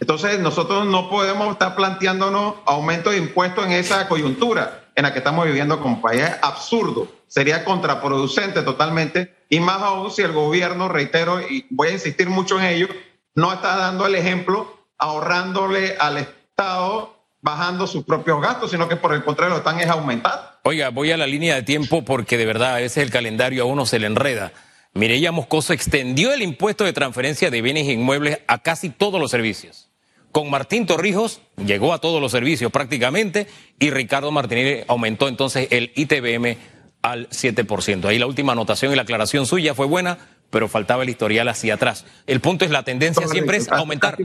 Entonces 0.00 0.38
nosotros 0.38 0.86
no 0.86 1.08
podemos 1.08 1.52
estar 1.52 1.74
planteándonos 1.74 2.56
aumento 2.66 3.10
de 3.10 3.18
impuestos 3.18 3.64
en 3.66 3.72
esa 3.72 4.08
coyuntura 4.08 4.84
en 4.94 5.04
la 5.04 5.12
que 5.12 5.18
estamos 5.18 5.46
viviendo 5.46 5.80
como 5.80 6.00
país. 6.00 6.22
Es 6.22 6.36
absurdo, 6.42 7.08
sería 7.26 7.64
contraproducente 7.64 8.62
totalmente. 8.62 9.34
Y 9.48 9.60
más 9.60 9.82
aún 9.82 10.10
si 10.10 10.22
el 10.22 10.32
gobierno, 10.32 10.88
reitero, 10.88 11.40
y 11.40 11.66
voy 11.70 11.88
a 11.88 11.92
insistir 11.92 12.28
mucho 12.28 12.58
en 12.58 12.66
ello, 12.66 12.88
no 13.34 13.52
está 13.52 13.76
dando 13.76 14.06
el 14.06 14.14
ejemplo 14.14 14.78
ahorrándole 14.98 15.96
al 15.98 16.18
Estado 16.18 17.14
bajando 17.44 17.86
sus 17.86 18.04
propios 18.04 18.40
gastos, 18.40 18.70
sino 18.70 18.88
que 18.88 18.96
por 18.96 19.12
el 19.12 19.22
contrario 19.22 19.52
lo 19.52 19.58
están 19.58 19.78
es 19.78 19.88
aumentando. 19.88 20.42
Oiga, 20.62 20.88
voy 20.88 21.12
a 21.12 21.18
la 21.18 21.26
línea 21.26 21.54
de 21.56 21.62
tiempo 21.62 22.02
porque 22.02 22.38
de 22.38 22.46
verdad 22.46 22.76
a 22.76 22.78
veces 22.78 23.02
el 23.04 23.10
calendario 23.10 23.64
a 23.64 23.66
uno 23.66 23.84
se 23.84 23.98
le 23.98 24.06
enreda. 24.06 24.50
Mireya 24.94 25.32
Moscoso 25.32 25.72
extendió 25.72 26.32
el 26.32 26.42
impuesto 26.42 26.84
de 26.84 26.92
transferencia 26.92 27.50
de 27.50 27.62
bienes 27.62 27.88
e 27.88 27.92
inmuebles 27.92 28.38
a 28.46 28.58
casi 28.58 28.90
todos 28.90 29.20
los 29.20 29.30
servicios. 29.30 29.90
Con 30.30 30.50
Martín 30.50 30.86
Torrijos 30.86 31.40
llegó 31.56 31.92
a 31.92 32.00
todos 32.00 32.20
los 32.20 32.30
servicios 32.30 32.70
prácticamente 32.70 33.48
y 33.80 33.90
Ricardo 33.90 34.30
Martínez 34.30 34.84
aumentó 34.86 35.26
entonces 35.26 35.68
el 35.72 35.92
ITBM 35.96 36.56
al 37.02 37.28
7%. 37.28 38.04
Ahí 38.06 38.20
la 38.20 38.26
última 38.26 38.52
anotación 38.52 38.92
y 38.92 38.96
la 38.96 39.02
aclaración 39.02 39.46
suya 39.46 39.74
fue 39.74 39.86
buena, 39.86 40.18
pero 40.50 40.68
faltaba 40.68 41.02
el 41.02 41.10
historial 41.10 41.48
hacia 41.48 41.74
atrás. 41.74 42.06
El 42.28 42.40
punto 42.40 42.64
es 42.64 42.70
la 42.70 42.84
tendencia 42.84 43.26
siempre 43.26 43.56
es 43.56 43.70
aumentar. 43.70 44.16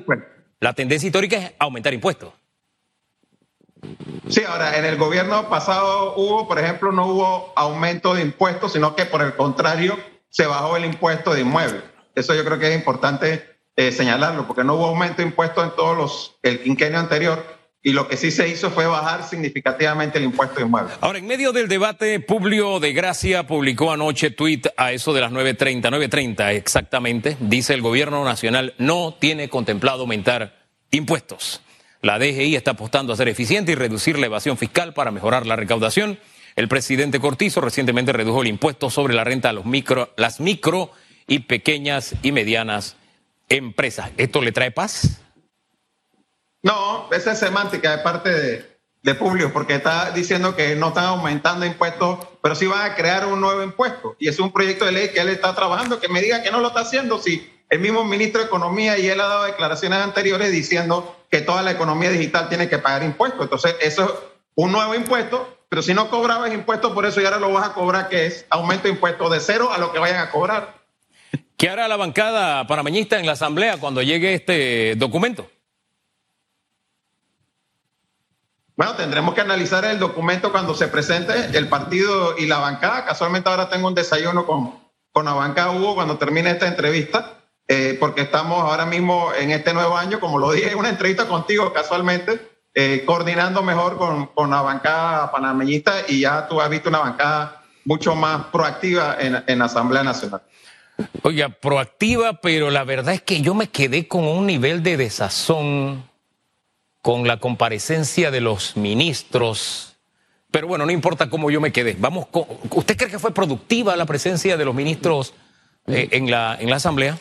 La 0.59 0.73
tendencia 0.73 1.07
histórica 1.07 1.37
es 1.37 1.51
aumentar 1.57 1.95
impuestos. 1.95 2.33
Sí, 4.27 4.43
ahora 4.47 4.77
en 4.77 4.85
el 4.85 4.97
gobierno 4.97 5.49
pasado 5.49 6.15
hubo, 6.15 6.47
por 6.47 6.59
ejemplo, 6.59 6.91
no 6.91 7.07
hubo 7.07 7.53
aumento 7.55 8.13
de 8.13 8.21
impuestos, 8.21 8.73
sino 8.73 8.95
que 8.95 9.05
por 9.05 9.23
el 9.23 9.35
contrario 9.35 9.97
se 10.29 10.45
bajó 10.45 10.77
el 10.77 10.85
impuesto 10.85 11.33
de 11.33 11.41
inmuebles. 11.41 11.83
Eso 12.15 12.33
yo 12.35 12.43
creo 12.43 12.59
que 12.59 12.69
es 12.69 12.75
importante 12.75 13.57
eh, 13.75 13.91
señalarlo, 13.91 14.45
porque 14.45 14.63
no 14.63 14.75
hubo 14.75 14.87
aumento 14.87 15.17
de 15.17 15.29
impuestos 15.29 15.63
en 15.63 15.75
todos 15.75 15.97
los, 15.97 16.35
el 16.43 16.61
quinquenio 16.61 16.99
anterior, 16.99 17.59
y 17.81 17.93
lo 17.93 18.09
que 18.09 18.17
sí 18.17 18.29
se 18.29 18.49
hizo 18.49 18.71
fue 18.71 18.85
bajar 18.85 19.23
significativamente 19.23 20.17
el 20.17 20.25
impuesto 20.25 20.55
de 20.55 20.63
inmuebles. 20.63 20.93
Ahora, 20.99 21.19
en 21.19 21.27
medio 21.27 21.53
del 21.53 21.69
debate, 21.69 22.19
Publio 22.19 22.81
de 22.81 22.91
Gracia 22.91 23.47
publicó 23.47 23.91
anoche 23.93 24.31
tweet 24.31 24.63
a 24.75 24.91
eso 24.91 25.13
de 25.13 25.21
las 25.21 25.31
9.30, 25.31 25.83
9.30 25.83 26.53
exactamente, 26.55 27.37
dice 27.39 27.73
el 27.73 27.81
gobierno 27.81 28.25
nacional 28.25 28.73
no 28.77 29.15
tiene 29.17 29.47
contemplado 29.47 30.01
aumentar 30.01 30.59
impuestos. 30.91 31.61
La 32.01 32.19
DGI 32.19 32.55
está 32.55 32.71
apostando 32.71 33.13
a 33.13 33.17
ser 33.17 33.29
eficiente 33.29 33.71
y 33.71 33.75
reducir 33.75 34.19
la 34.19 34.25
evasión 34.25 34.57
fiscal 34.57 34.93
para 34.93 35.11
mejorar 35.11 35.45
la 35.45 35.55
recaudación. 35.55 36.19
El 36.59 36.67
presidente 36.67 37.21
Cortizo 37.21 37.61
recientemente 37.61 38.11
redujo 38.11 38.41
el 38.41 38.49
impuesto 38.49 38.89
sobre 38.89 39.13
la 39.13 39.23
renta 39.23 39.47
a 39.47 39.53
los 39.53 39.63
micro, 39.63 40.11
las 40.17 40.41
micro 40.41 40.91
y 41.25 41.39
pequeñas 41.39 42.15
y 42.21 42.33
medianas 42.33 42.97
empresas. 43.47 44.11
¿Esto 44.17 44.41
le 44.41 44.51
trae 44.51 44.69
paz? 44.69 45.21
No, 46.61 47.07
esa 47.13 47.31
es 47.31 47.39
semántica 47.39 47.95
de 47.95 48.03
parte 48.03 48.29
de, 48.29 48.77
de 49.03 49.15
Publio, 49.15 49.53
porque 49.53 49.75
está 49.75 50.11
diciendo 50.11 50.53
que 50.57 50.75
no 50.75 50.89
están 50.89 51.05
aumentando 51.05 51.65
impuestos, 51.65 52.27
pero 52.43 52.55
sí 52.55 52.65
van 52.67 52.91
a 52.91 52.95
crear 52.95 53.25
un 53.25 53.39
nuevo 53.39 53.63
impuesto. 53.63 54.17
Y 54.19 54.27
es 54.27 54.37
un 54.37 54.51
proyecto 54.51 54.83
de 54.83 54.91
ley 54.91 55.09
que 55.13 55.21
él 55.21 55.29
está 55.29 55.55
trabajando, 55.55 56.01
que 56.01 56.09
me 56.09 56.21
diga 56.21 56.43
que 56.43 56.51
no 56.51 56.59
lo 56.59 56.67
está 56.67 56.81
haciendo, 56.81 57.19
si 57.19 57.49
el 57.69 57.79
mismo 57.79 58.03
ministro 58.03 58.41
de 58.41 58.47
Economía 58.47 58.97
y 58.97 59.07
él 59.07 59.21
ha 59.21 59.27
dado 59.27 59.45
declaraciones 59.45 59.99
anteriores 59.99 60.51
diciendo 60.51 61.23
que 61.31 61.39
toda 61.39 61.61
la 61.61 61.71
economía 61.71 62.09
digital 62.09 62.49
tiene 62.49 62.67
que 62.67 62.79
pagar 62.79 63.03
impuestos. 63.03 63.43
Entonces, 63.43 63.77
eso 63.79 64.03
es 64.03 64.11
un 64.55 64.73
nuevo 64.73 64.93
impuesto, 64.93 65.55
pero 65.69 65.83
si 65.83 65.93
no 65.93 66.09
cobrabas 66.09 66.51
impuestos, 66.51 66.91
por 66.93 67.05
eso 67.05 67.21
ya 67.21 67.27
ahora 67.27 67.39
lo 67.39 67.53
vas 67.53 67.69
a 67.69 67.73
cobrar, 67.73 68.09
que 68.09 68.25
es 68.25 68.45
aumento 68.49 68.83
de 68.83 68.89
impuestos 68.89 69.31
de 69.31 69.39
cero 69.39 69.69
a 69.71 69.77
lo 69.77 69.91
que 69.91 69.99
vayan 69.99 70.19
a 70.19 70.31
cobrar. 70.31 70.79
¿Qué 71.55 71.69
hará 71.69 71.87
la 71.87 71.95
bancada 71.95 72.65
panameñista 72.65 73.19
en 73.19 73.27
la 73.27 73.33
Asamblea 73.33 73.77
cuando 73.77 74.01
llegue 74.01 74.33
este 74.33 74.95
documento? 74.95 75.47
Bueno, 78.75 78.95
tendremos 78.95 79.35
que 79.35 79.41
analizar 79.41 79.83
el 79.85 79.99
documento 79.99 80.51
cuando 80.51 80.73
se 80.73 80.87
presente 80.87 81.33
el 81.55 81.67
partido 81.67 82.37
y 82.37 82.47
la 82.47 82.59
bancada. 82.59 83.05
Casualmente 83.05 83.49
ahora 83.49 83.69
tengo 83.69 83.89
un 83.89 83.93
desayuno 83.93 84.45
con, 84.45 84.73
con 85.11 85.25
la 85.25 85.33
bancada 85.33 85.71
Hugo 85.71 85.95
cuando 85.95 86.17
termine 86.17 86.49
esta 86.49 86.65
entrevista, 86.65 87.41
eh, 87.67 87.97
porque 87.99 88.21
estamos 88.21 88.63
ahora 88.63 88.85
mismo 88.85 89.33
en 89.37 89.51
este 89.51 89.73
nuevo 89.73 89.97
año, 89.97 90.21
como 90.21 90.39
lo 90.39 90.53
dije 90.53 90.73
una 90.75 90.89
entrevista 90.89 91.27
contigo 91.27 91.73
casualmente, 91.73 92.39
eh, 92.73 93.03
coordinando 93.05 93.61
mejor 93.63 93.97
con, 93.97 94.49
la 94.49 94.61
bancada 94.61 95.31
panameñista 95.31 96.03
y 96.07 96.21
ya 96.21 96.47
tú 96.47 96.61
has 96.61 96.69
visto 96.69 96.89
una 96.89 96.99
bancada 96.99 97.63
mucho 97.85 98.15
más 98.15 98.45
proactiva 98.45 99.17
en, 99.19 99.43
en 99.47 99.61
Asamblea 99.61 100.03
Nacional. 100.03 100.41
Oiga, 101.23 101.49
proactiva, 101.49 102.41
pero 102.41 102.69
la 102.69 102.83
verdad 102.83 103.13
es 103.13 103.21
que 103.21 103.41
yo 103.41 103.53
me 103.53 103.69
quedé 103.69 104.07
con 104.07 104.25
un 104.25 104.45
nivel 104.45 104.83
de 104.83 104.97
desazón 104.97 106.03
con 107.01 107.27
la 107.27 107.37
comparecencia 107.37 108.31
de 108.31 108.41
los 108.41 108.75
ministros. 108.75 109.97
Pero 110.51 110.67
bueno, 110.67 110.85
no 110.85 110.91
importa 110.91 111.29
cómo 111.29 111.51
yo 111.51 111.61
me 111.61 111.71
quedé. 111.71 111.95
Vamos 111.97 112.27
con, 112.27 112.45
¿Usted 112.71 112.97
cree 112.97 113.09
que 113.09 113.19
fue 113.19 113.33
productiva 113.33 113.95
la 113.95 114.05
presencia 114.05 114.57
de 114.57 114.65
los 114.65 114.75
ministros 114.75 115.33
eh, 115.87 116.09
en, 116.11 116.29
la, 116.29 116.57
en 116.59 116.69
la 116.69 116.77
Asamblea? 116.77 117.17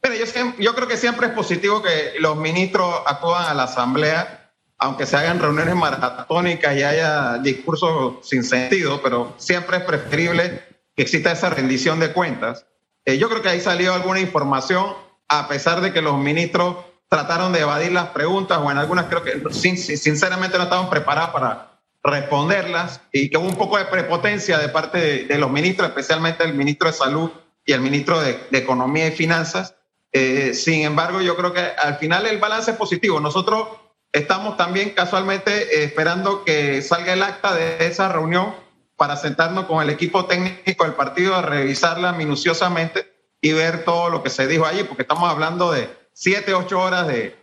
Pero 0.00 0.14
yo, 0.14 0.24
yo 0.58 0.74
creo 0.74 0.88
que 0.88 0.96
siempre 0.96 1.28
es 1.28 1.32
positivo 1.32 1.82
que 1.82 2.14
los 2.20 2.36
ministros 2.36 2.94
acudan 3.06 3.44
a 3.44 3.54
la 3.54 3.64
Asamblea, 3.64 4.52
aunque 4.78 5.06
se 5.06 5.16
hagan 5.16 5.38
reuniones 5.38 5.74
maratónicas 5.74 6.74
y 6.76 6.82
haya 6.82 7.38
discursos 7.38 8.26
sin 8.26 8.44
sentido, 8.44 9.02
pero 9.02 9.34
siempre 9.36 9.78
es 9.78 9.82
preferible 9.84 10.62
que 10.96 11.02
exista 11.02 11.32
esa 11.32 11.50
rendición 11.50 12.00
de 12.00 12.12
cuentas. 12.12 12.66
Eh, 13.04 13.18
yo 13.18 13.28
creo 13.28 13.42
que 13.42 13.48
ahí 13.48 13.60
salió 13.60 13.94
alguna 13.94 14.20
información, 14.20 14.94
a 15.28 15.48
pesar 15.48 15.80
de 15.80 15.92
que 15.92 16.02
los 16.02 16.18
ministros 16.18 16.76
trataron 17.08 17.52
de 17.52 17.60
evadir 17.60 17.92
las 17.92 18.10
preguntas 18.10 18.58
o 18.58 18.70
en 18.70 18.78
algunas 18.78 19.06
creo 19.06 19.22
que 19.22 19.42
sinceramente 19.52 20.56
no 20.56 20.64
estaban 20.64 20.88
preparados 20.88 21.30
para 21.30 21.80
responderlas 22.02 23.00
y 23.12 23.28
que 23.28 23.36
hubo 23.36 23.46
un 23.46 23.56
poco 23.56 23.76
de 23.76 23.84
prepotencia 23.84 24.58
de 24.58 24.68
parte 24.68 25.24
de, 25.26 25.38
los 25.38 25.50
ministros, 25.50 25.88
especialmente 25.88 26.44
el 26.44 26.54
ministro 26.54 26.88
de 26.88 26.94
Salud 26.94 27.30
y 27.66 27.72
el 27.72 27.80
ministro 27.80 28.20
de, 28.20 28.38
Economía 28.52 29.08
y 29.08 29.10
Finanzas. 29.10 29.74
Eh, 30.12 30.54
sin 30.54 30.82
embargo, 30.82 31.20
yo 31.20 31.36
creo 31.36 31.52
que 31.52 31.60
al 31.60 31.96
final 31.96 32.26
el 32.26 32.38
balance 32.38 32.72
es 32.72 32.76
positivo. 32.76 33.20
Nosotros 33.20 33.68
estamos 34.12 34.56
también 34.56 34.90
casualmente 34.90 35.52
eh, 35.62 35.84
esperando 35.84 36.44
que 36.44 36.82
salga 36.82 37.12
el 37.12 37.22
acta 37.22 37.54
de 37.54 37.86
esa 37.86 38.08
reunión 38.08 38.54
para 38.96 39.16
sentarnos 39.16 39.66
con 39.66 39.82
el 39.82 39.90
equipo 39.90 40.26
técnico 40.26 40.84
del 40.84 40.94
partido 40.94 41.34
a 41.34 41.42
revisarla 41.42 42.12
minuciosamente 42.12 43.06
y 43.40 43.52
ver 43.52 43.84
todo 43.84 44.10
lo 44.10 44.22
que 44.22 44.30
se 44.30 44.46
dijo 44.46 44.66
allí, 44.66 44.84
porque 44.84 45.02
estamos 45.02 45.30
hablando 45.30 45.72
de 45.72 45.88
siete, 46.12 46.52
ocho 46.52 46.80
horas 46.80 47.06
de, 47.06 47.34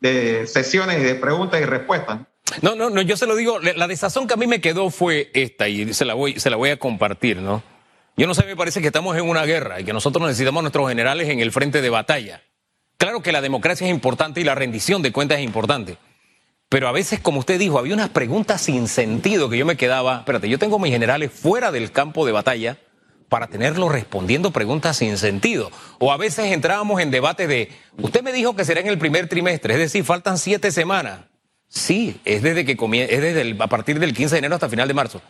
de 0.00 0.46
sesiones 0.46 0.98
y 0.98 1.02
de 1.02 1.14
preguntas 1.14 1.60
y 1.60 1.64
respuestas. 1.64 2.20
No, 2.62 2.74
no, 2.74 2.90
no, 2.90 3.02
yo 3.02 3.16
se 3.16 3.26
lo 3.26 3.36
digo, 3.36 3.58
la 3.60 3.86
desazón 3.86 4.26
que 4.26 4.34
a 4.34 4.36
mí 4.36 4.46
me 4.46 4.60
quedó 4.60 4.90
fue 4.90 5.30
esta 5.34 5.68
y 5.68 5.92
se 5.92 6.04
la 6.04 6.14
voy, 6.14 6.40
se 6.40 6.50
la 6.50 6.56
voy 6.56 6.70
a 6.70 6.78
compartir, 6.78 7.38
¿no? 7.38 7.62
Yo 8.18 8.26
no 8.26 8.34
sé, 8.34 8.46
me 8.46 8.56
parece 8.56 8.80
que 8.80 8.86
estamos 8.86 9.14
en 9.16 9.28
una 9.28 9.44
guerra 9.44 9.78
y 9.78 9.84
que 9.84 9.92
nosotros 9.92 10.26
necesitamos 10.26 10.60
a 10.60 10.62
nuestros 10.62 10.88
generales 10.88 11.28
en 11.28 11.40
el 11.40 11.52
frente 11.52 11.82
de 11.82 11.90
batalla. 11.90 12.42
Claro 12.96 13.20
que 13.20 13.30
la 13.30 13.42
democracia 13.42 13.86
es 13.86 13.92
importante 13.92 14.40
y 14.40 14.44
la 14.44 14.54
rendición 14.54 15.02
de 15.02 15.12
cuentas 15.12 15.38
es 15.38 15.44
importante. 15.44 15.98
Pero 16.70 16.88
a 16.88 16.92
veces, 16.92 17.20
como 17.20 17.40
usted 17.40 17.58
dijo, 17.58 17.78
había 17.78 17.92
unas 17.92 18.08
preguntas 18.08 18.62
sin 18.62 18.88
sentido 18.88 19.50
que 19.50 19.58
yo 19.58 19.66
me 19.66 19.76
quedaba, 19.76 20.20
espérate, 20.20 20.48
yo 20.48 20.58
tengo 20.58 20.78
mis 20.78 20.92
generales 20.92 21.30
fuera 21.30 21.70
del 21.70 21.92
campo 21.92 22.24
de 22.24 22.32
batalla 22.32 22.78
para 23.28 23.48
tenerlo 23.48 23.90
respondiendo 23.90 24.50
preguntas 24.50 24.96
sin 24.96 25.18
sentido. 25.18 25.70
O 25.98 26.10
a 26.10 26.16
veces 26.16 26.52
entrábamos 26.52 27.02
en 27.02 27.10
debate 27.10 27.46
de, 27.46 27.70
usted 27.98 28.22
me 28.22 28.32
dijo 28.32 28.56
que 28.56 28.64
será 28.64 28.80
en 28.80 28.86
el 28.86 28.98
primer 28.98 29.28
trimestre, 29.28 29.74
es 29.74 29.80
decir, 29.80 30.04
faltan 30.04 30.38
siete 30.38 30.72
semanas. 30.72 31.20
Sí, 31.68 32.18
es 32.24 32.42
desde 32.42 32.64
que 32.64 32.78
comienza, 32.78 33.12
es 33.12 33.20
desde 33.20 33.56
a 33.58 33.66
partir 33.66 34.00
del 34.00 34.14
15 34.14 34.36
de 34.36 34.38
enero 34.38 34.54
hasta 34.54 34.70
final 34.70 34.88
de 34.88 34.94
marzo. 34.94 35.20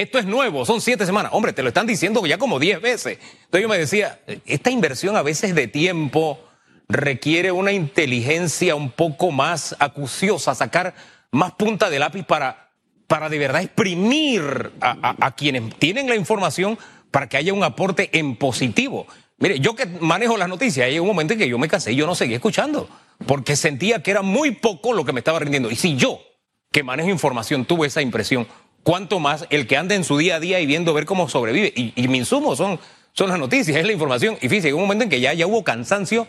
Esto 0.00 0.18
es 0.18 0.24
nuevo, 0.24 0.64
son 0.64 0.80
siete 0.80 1.04
semanas. 1.04 1.32
Hombre, 1.34 1.52
te 1.52 1.62
lo 1.62 1.68
están 1.68 1.86
diciendo 1.86 2.24
ya 2.24 2.38
como 2.38 2.58
diez 2.58 2.80
veces. 2.80 3.18
Entonces 3.44 3.60
yo 3.60 3.68
me 3.68 3.76
decía, 3.76 4.18
esta 4.46 4.70
inversión 4.70 5.14
a 5.14 5.20
veces 5.20 5.54
de 5.54 5.66
tiempo 5.66 6.42
requiere 6.88 7.52
una 7.52 7.72
inteligencia 7.72 8.76
un 8.76 8.92
poco 8.92 9.30
más 9.30 9.76
acuciosa, 9.78 10.54
sacar 10.54 10.94
más 11.32 11.52
punta 11.52 11.90
de 11.90 11.98
lápiz 11.98 12.24
para, 12.24 12.70
para 13.08 13.28
de 13.28 13.38
verdad 13.38 13.60
exprimir 13.60 14.72
a 14.80 15.34
quienes 15.36 15.76
tienen 15.78 16.08
la 16.08 16.16
información 16.16 16.78
para 17.10 17.28
que 17.28 17.36
haya 17.36 17.52
un 17.52 17.62
aporte 17.62 18.08
en 18.18 18.36
positivo. 18.36 19.06
Mire, 19.36 19.60
yo 19.60 19.74
que 19.74 19.84
manejo 19.84 20.38
las 20.38 20.48
noticias, 20.48 20.86
hay 20.86 20.98
un 20.98 21.08
momento 21.08 21.34
en 21.34 21.40
que 21.40 21.48
yo 21.50 21.58
me 21.58 21.68
cansé 21.68 21.92
y 21.92 21.96
yo 21.96 22.06
no 22.06 22.14
seguí 22.14 22.32
escuchando, 22.32 22.88
porque 23.26 23.54
sentía 23.54 24.02
que 24.02 24.12
era 24.12 24.22
muy 24.22 24.52
poco 24.52 24.94
lo 24.94 25.04
que 25.04 25.12
me 25.12 25.20
estaba 25.20 25.40
rindiendo. 25.40 25.70
Y 25.70 25.76
si 25.76 25.96
yo, 25.96 26.22
que 26.72 26.82
manejo 26.82 27.10
información, 27.10 27.66
tuve 27.66 27.88
esa 27.88 28.00
impresión, 28.00 28.48
cuánto 28.82 29.20
más 29.20 29.46
el 29.50 29.66
que 29.66 29.76
anda 29.76 29.94
en 29.94 30.04
su 30.04 30.18
día 30.18 30.36
a 30.36 30.40
día 30.40 30.60
y 30.60 30.66
viendo 30.66 30.94
ver 30.94 31.04
cómo 31.04 31.28
sobrevive. 31.28 31.72
Y, 31.74 31.92
y 31.96 32.08
mi 32.08 32.18
insumo 32.18 32.56
son, 32.56 32.78
son 33.12 33.28
las 33.28 33.38
noticias, 33.38 33.76
es 33.76 33.86
la 33.86 33.92
información. 33.92 34.36
Y 34.40 34.48
fíjese, 34.48 34.72
un 34.72 34.82
momento 34.82 35.04
en 35.04 35.10
que 35.10 35.20
ya, 35.20 35.32
ya 35.32 35.46
hubo 35.46 35.64
cansancio, 35.64 36.26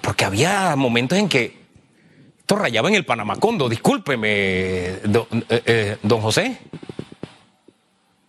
porque 0.00 0.24
había 0.24 0.74
momentos 0.76 1.18
en 1.18 1.28
que 1.28 1.62
esto 2.38 2.56
rayaba 2.56 2.88
en 2.88 2.94
el 2.94 3.04
Panamacondo. 3.04 3.68
Discúlpeme, 3.68 4.98
don, 5.04 5.26
eh, 5.48 5.62
eh, 5.66 5.96
don 6.02 6.20
José. 6.20 6.58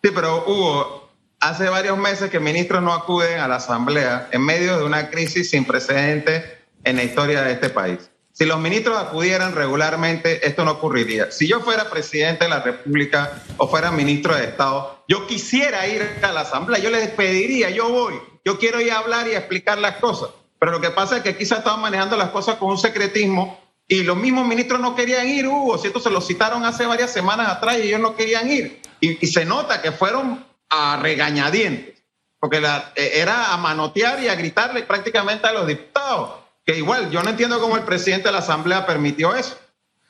Sí, 0.04 0.10
pero 0.14 0.44
Hugo, 0.46 1.04
Hace 1.44 1.68
varios 1.68 1.98
meses 1.98 2.30
que 2.30 2.40
ministros 2.40 2.82
no 2.82 2.94
acuden 2.94 3.42
a 3.42 3.50
la 3.50 3.58
Asamblea 3.58 4.30
en 4.32 4.46
medio 4.46 4.78
de 4.78 4.86
una 4.86 5.10
crisis 5.10 5.50
sin 5.50 5.66
precedentes 5.66 6.42
en 6.86 6.96
la 6.96 7.04
historia 7.04 7.42
de 7.42 7.52
este 7.52 7.70
país. 7.70 8.10
Si 8.34 8.46
los 8.46 8.60
ministros 8.60 8.98
acudieran 8.98 9.54
regularmente, 9.54 10.46
esto 10.48 10.66
no 10.66 10.72
ocurriría. 10.72 11.32
Si 11.32 11.48
yo 11.48 11.60
fuera 11.62 11.92
presidente 11.92 12.46
de 12.46 12.50
la 12.50 12.62
República 12.62 13.44
o 13.58 13.68
fuera 13.68 13.92
ministro 13.92 14.36
de 14.36 14.46
Estado, 14.46 15.04
yo 15.08 15.28
quisiera 15.28 15.86
ir 15.88 16.02
a 16.24 16.32
la 16.32 16.42
Asamblea, 16.42 16.82
yo 16.82 16.90
les 16.90 17.10
pediría, 17.10 17.70
yo 17.70 17.90
voy, 17.90 18.16
yo 18.44 18.58
quiero 18.58 18.82
ir 18.82 18.92
a 18.92 18.98
hablar 18.98 19.28
y 19.28 19.36
explicar 19.36 19.78
las 19.78 19.98
cosas. 19.98 20.30
Pero 20.58 20.72
lo 20.72 20.82
que 20.82 20.90
pasa 20.90 21.18
es 21.18 21.24
que 21.24 21.30
aquí 21.30 21.46
se 21.46 21.54
estaban 21.54 21.82
manejando 21.82 22.18
las 22.18 22.32
cosas 22.32 22.56
con 22.56 22.72
un 22.72 22.78
secretismo 22.80 23.60
y 23.88 24.02
los 24.02 24.18
mismos 24.18 24.48
ministros 24.48 24.80
no 24.80 24.96
querían 24.96 25.28
ir, 25.30 25.48
Hugo, 25.48 25.78
¿cierto? 25.78 26.00
Se 26.00 26.10
lo 26.10 26.20
citaron 26.20 26.66
hace 26.66 26.88
varias 26.88 27.12
semanas 27.12 27.50
atrás 27.50 27.78
y 27.78 27.90
ellos 27.90 28.02
no 28.02 28.16
querían 28.16 28.50
ir. 28.50 28.82
Y, 29.00 29.24
y 29.24 29.28
se 29.28 29.46
nota 29.46 29.80
que 29.80 29.92
fueron 29.92 30.44
a 30.70 30.98
regañadientes, 31.00 32.02
porque 32.40 32.58
eh, 32.96 33.12
era 33.14 33.54
a 33.54 33.58
manotear 33.58 34.24
y 34.24 34.28
a 34.28 34.36
gritarle 34.36 34.82
prácticamente 34.84 35.46
a 35.46 35.54
los 35.54 35.68
diputados, 35.68 36.43
que 36.66 36.78
igual 36.78 37.10
yo 37.12 37.22
no 37.24 37.30
entiendo 37.30 37.60
cómo 37.60 37.76
el 37.76 37.84
presidente 37.84 38.28
de 38.28 38.32
la 38.32 38.40
Asamblea 38.40 38.86
permitió 38.86 39.36
eso. 39.36 39.58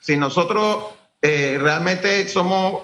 Si 0.00 0.16
nosotros 0.16 0.86
eh, 1.22 1.58
realmente 1.60 2.28
somos, 2.28 2.82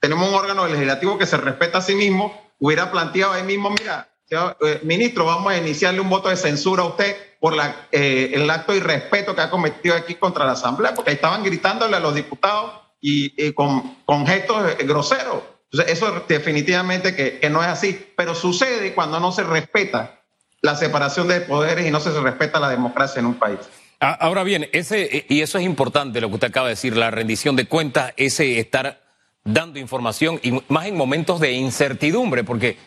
tenemos 0.00 0.28
un 0.28 0.34
órgano 0.34 0.66
legislativo 0.66 1.18
que 1.18 1.26
se 1.26 1.36
respeta 1.36 1.78
a 1.78 1.82
sí 1.82 1.94
mismo, 1.94 2.50
hubiera 2.58 2.90
planteado 2.90 3.32
ahí 3.32 3.42
mismo, 3.42 3.70
mira, 3.70 4.08
eh, 4.30 4.80
ministro, 4.82 5.26
vamos 5.26 5.52
a 5.52 5.58
iniciarle 5.58 6.00
un 6.00 6.08
voto 6.08 6.30
de 6.30 6.36
censura 6.36 6.82
a 6.82 6.86
usted 6.86 7.16
por 7.38 7.54
la, 7.54 7.88
el 7.90 8.48
acto 8.48 8.72
de 8.72 8.78
irrespeto 8.78 9.34
que 9.34 9.40
ha 9.42 9.50
cometido 9.50 9.94
aquí 9.94 10.14
contra 10.14 10.44
la 10.44 10.52
Asamblea, 10.52 10.94
porque 10.94 11.10
estaban 11.12 11.42
gritándole 11.42 11.96
a 11.96 12.00
los 12.00 12.14
diputados 12.14 12.72
y, 13.00 13.52
con, 13.52 13.96
gestos 14.26 14.76
groseros. 14.84 15.42
Eso 15.86 16.24
definitivamente 16.28 17.14
que, 17.14 17.50
no 17.50 17.62
es 17.62 17.68
así, 17.68 18.12
pero 18.16 18.34
sucede 18.34 18.94
cuando 18.94 19.18
no 19.20 19.32
se 19.32 19.42
respeta 19.42 20.21
la 20.62 20.76
separación 20.76 21.26
de 21.26 21.40
poderes 21.40 21.86
y 21.86 21.90
no 21.90 21.98
se 21.98 22.18
respeta 22.20 22.60
la 22.60 22.68
democracia 22.68 23.18
en 23.18 23.26
un 23.26 23.34
país. 23.34 23.58
Ahora 23.98 24.42
bien, 24.42 24.68
ese, 24.72 25.26
y 25.28 25.42
eso 25.42 25.58
es 25.58 25.64
importante 25.64 26.20
lo 26.20 26.28
que 26.28 26.34
usted 26.34 26.48
acaba 26.48 26.68
de 26.68 26.74
decir, 26.74 26.96
la 26.96 27.10
rendición 27.10 27.54
de 27.56 27.66
cuentas, 27.66 28.14
ese 28.16 28.58
estar 28.58 29.02
dando 29.44 29.78
información, 29.78 30.40
y 30.42 30.60
más 30.68 30.86
en 30.86 30.96
momentos 30.96 31.40
de 31.40 31.52
incertidumbre, 31.52 32.44
porque 32.44 32.78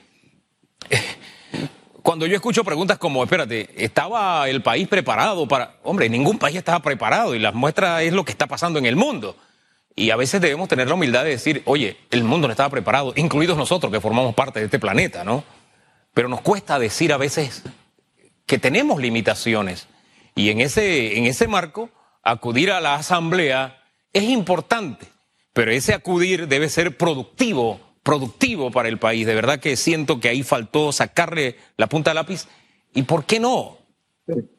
cuando 2.02 2.26
yo 2.26 2.36
escucho 2.36 2.64
preguntas 2.64 2.98
como, 2.98 3.24
espérate, 3.24 3.70
¿estaba 3.78 4.50
el 4.50 4.62
país 4.62 4.88
preparado 4.88 5.48
para...? 5.48 5.76
Hombre, 5.84 6.10
ningún 6.10 6.38
país 6.38 6.56
estaba 6.56 6.80
preparado 6.80 7.36
y 7.36 7.40
la 7.40 7.52
muestra 7.52 8.02
es 8.04 8.14
lo 8.14 8.24
que 8.24 8.32
está 8.32 8.48
pasando 8.48 8.80
en 8.80 8.86
el 8.86 8.96
mundo. 8.96 9.38
Y 9.98 10.10
a 10.12 10.18
veces 10.18 10.42
debemos 10.42 10.68
tener 10.68 10.88
la 10.90 10.96
humildad 10.96 11.24
de 11.24 11.32
decir, 11.32 11.62
oye, 11.66 11.98
el 12.12 12.24
mundo 12.24 12.48
no 12.48 12.52
estaba 12.52 12.70
preparado, 12.70 13.14
incluidos 13.16 13.58
nosotros 13.58 13.92
que 13.92 14.02
formamos 14.02 14.36
parte 14.36 14.60
de 14.60 14.66
este 14.66 14.80
planeta, 14.80 15.24
¿no? 15.24 15.44
Pero 16.16 16.30
nos 16.30 16.42
cuesta 16.42 16.80
decir 16.80 17.12
a 17.12 17.18
veces 17.18 17.62
que 18.46 18.58
tenemos 18.58 19.02
limitaciones. 19.02 19.88
Y 20.34 20.50
en 20.50 20.62
ese, 20.62 21.18
en 21.18 21.26
ese 21.26 21.48
marco 21.48 21.90
acudir 22.24 22.72
a 22.72 22.80
la 22.80 22.96
asamblea 22.96 23.84
es 24.14 24.24
importante, 24.24 25.08
pero 25.52 25.72
ese 25.72 25.94
acudir 25.94 26.48
debe 26.48 26.70
ser 26.70 26.98
productivo, 26.98 27.82
productivo 28.02 28.72
para 28.72 28.88
el 28.88 28.98
país. 28.98 29.28
De 29.28 29.36
verdad 29.36 29.60
que 29.60 29.76
siento 29.76 30.22
que 30.22 30.30
ahí 30.30 30.42
faltó 30.42 30.94
sacarle 30.94 31.58
la 31.76 31.88
punta 31.88 32.12
al 32.12 32.16
lápiz. 32.16 32.48
¿Y 32.94 33.04
por 33.04 33.26
qué 33.26 33.42
no? 33.42 33.78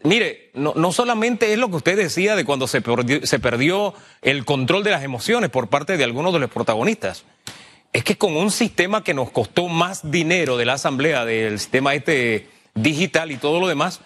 Mire, 0.04 0.50
no, 0.52 0.74
no, 0.76 0.92
solamente 0.92 1.54
es 1.54 1.58
lo 1.58 1.70
que 1.70 1.76
usted 1.76 1.96
decía 1.96 2.36
de 2.36 2.44
cuando 2.44 2.68
se 2.68 2.82
perdió, 2.82 3.26
se 3.26 3.40
perdió 3.40 3.94
el 4.20 4.44
control 4.44 4.84
de 4.84 4.90
las 4.90 5.02
emociones 5.02 5.48
por 5.48 5.68
parte 5.68 5.96
de 5.96 6.04
algunos 6.04 6.34
de 6.34 6.38
los 6.38 6.50
protagonistas. 6.50 7.24
Es 7.96 8.04
que 8.04 8.18
con 8.18 8.36
un 8.36 8.50
sistema 8.50 9.02
que 9.02 9.14
nos 9.14 9.30
costó 9.30 9.68
más 9.68 10.10
dinero 10.10 10.58
de 10.58 10.66
la 10.66 10.74
asamblea, 10.74 11.24
del 11.24 11.58
sistema 11.58 11.94
este 11.94 12.46
digital 12.74 13.32
y 13.32 13.38
todo 13.38 13.58
lo 13.58 13.68
demás, 13.68 14.02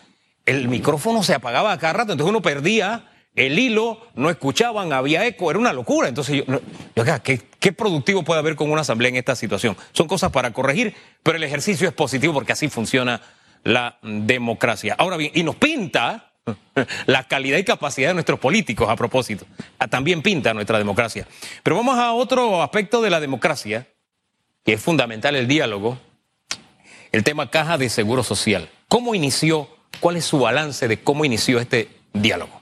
el 0.46 0.68
micrófono 0.68 1.24
se 1.24 1.34
apagaba 1.34 1.72
a 1.72 1.78
cada 1.80 1.94
rato, 1.94 2.12
entonces 2.12 2.30
uno 2.30 2.40
perdía 2.40 3.10
el 3.34 3.58
hilo, 3.58 4.06
no 4.14 4.30
escuchaban, 4.30 4.92
había 4.92 5.26
eco, 5.26 5.50
era 5.50 5.58
una 5.58 5.72
locura. 5.72 6.06
Entonces 6.06 6.36
yo, 6.36 6.60
yo 6.94 7.04
¿qué, 7.24 7.40
¿qué 7.58 7.72
productivo 7.72 8.22
puede 8.22 8.38
haber 8.38 8.54
con 8.54 8.70
una 8.70 8.82
asamblea 8.82 9.08
en 9.08 9.16
esta 9.16 9.34
situación? 9.34 9.76
Son 9.90 10.06
cosas 10.06 10.30
para 10.30 10.52
corregir, 10.52 10.94
pero 11.24 11.36
el 11.36 11.42
ejercicio 11.42 11.88
es 11.88 11.92
positivo 11.92 12.32
porque 12.32 12.52
así 12.52 12.68
funciona 12.68 13.20
la 13.64 13.98
democracia. 14.02 14.94
Ahora 14.98 15.16
bien, 15.16 15.32
y 15.34 15.42
nos 15.42 15.56
pinta 15.56 16.29
la 17.06 17.24
calidad 17.24 17.58
y 17.58 17.64
capacidad 17.64 18.08
de 18.08 18.14
nuestros 18.14 18.38
políticos 18.38 18.88
a 18.88 18.96
propósito. 18.96 19.46
Ah, 19.78 19.88
también 19.88 20.22
pinta 20.22 20.54
nuestra 20.54 20.78
democracia. 20.78 21.26
Pero 21.62 21.76
vamos 21.76 21.98
a 21.98 22.12
otro 22.12 22.62
aspecto 22.62 23.02
de 23.02 23.10
la 23.10 23.20
democracia, 23.20 23.88
que 24.64 24.74
es 24.74 24.82
fundamental 24.82 25.36
el 25.36 25.46
diálogo, 25.46 25.98
el 27.12 27.24
tema 27.24 27.50
caja 27.50 27.78
de 27.78 27.88
seguro 27.88 28.22
social. 28.22 28.68
¿Cómo 28.88 29.14
inició? 29.14 29.68
¿Cuál 30.00 30.16
es 30.16 30.24
su 30.24 30.38
balance 30.38 30.88
de 30.88 31.02
cómo 31.02 31.24
inició 31.24 31.58
este 31.58 31.88
diálogo? 32.12 32.60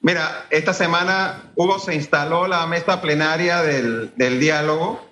Mira, 0.00 0.46
esta 0.50 0.74
semana 0.74 1.52
Hugo 1.54 1.78
se 1.78 1.94
instaló 1.94 2.48
la 2.48 2.66
mesa 2.66 3.00
plenaria 3.00 3.62
del, 3.62 4.12
del 4.16 4.40
diálogo 4.40 5.11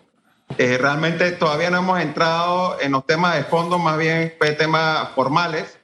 eh, 0.58 0.78
realmente 0.78 1.32
todavía 1.32 1.70
no 1.70 1.78
hemos 1.78 2.00
entrado 2.00 2.78
en 2.80 2.92
los 2.92 3.06
temas 3.06 3.36
de 3.36 3.44
fondo, 3.44 3.78
más 3.78 3.96
bien 3.98 4.34
temas 4.58 5.10
formales, 5.14 5.78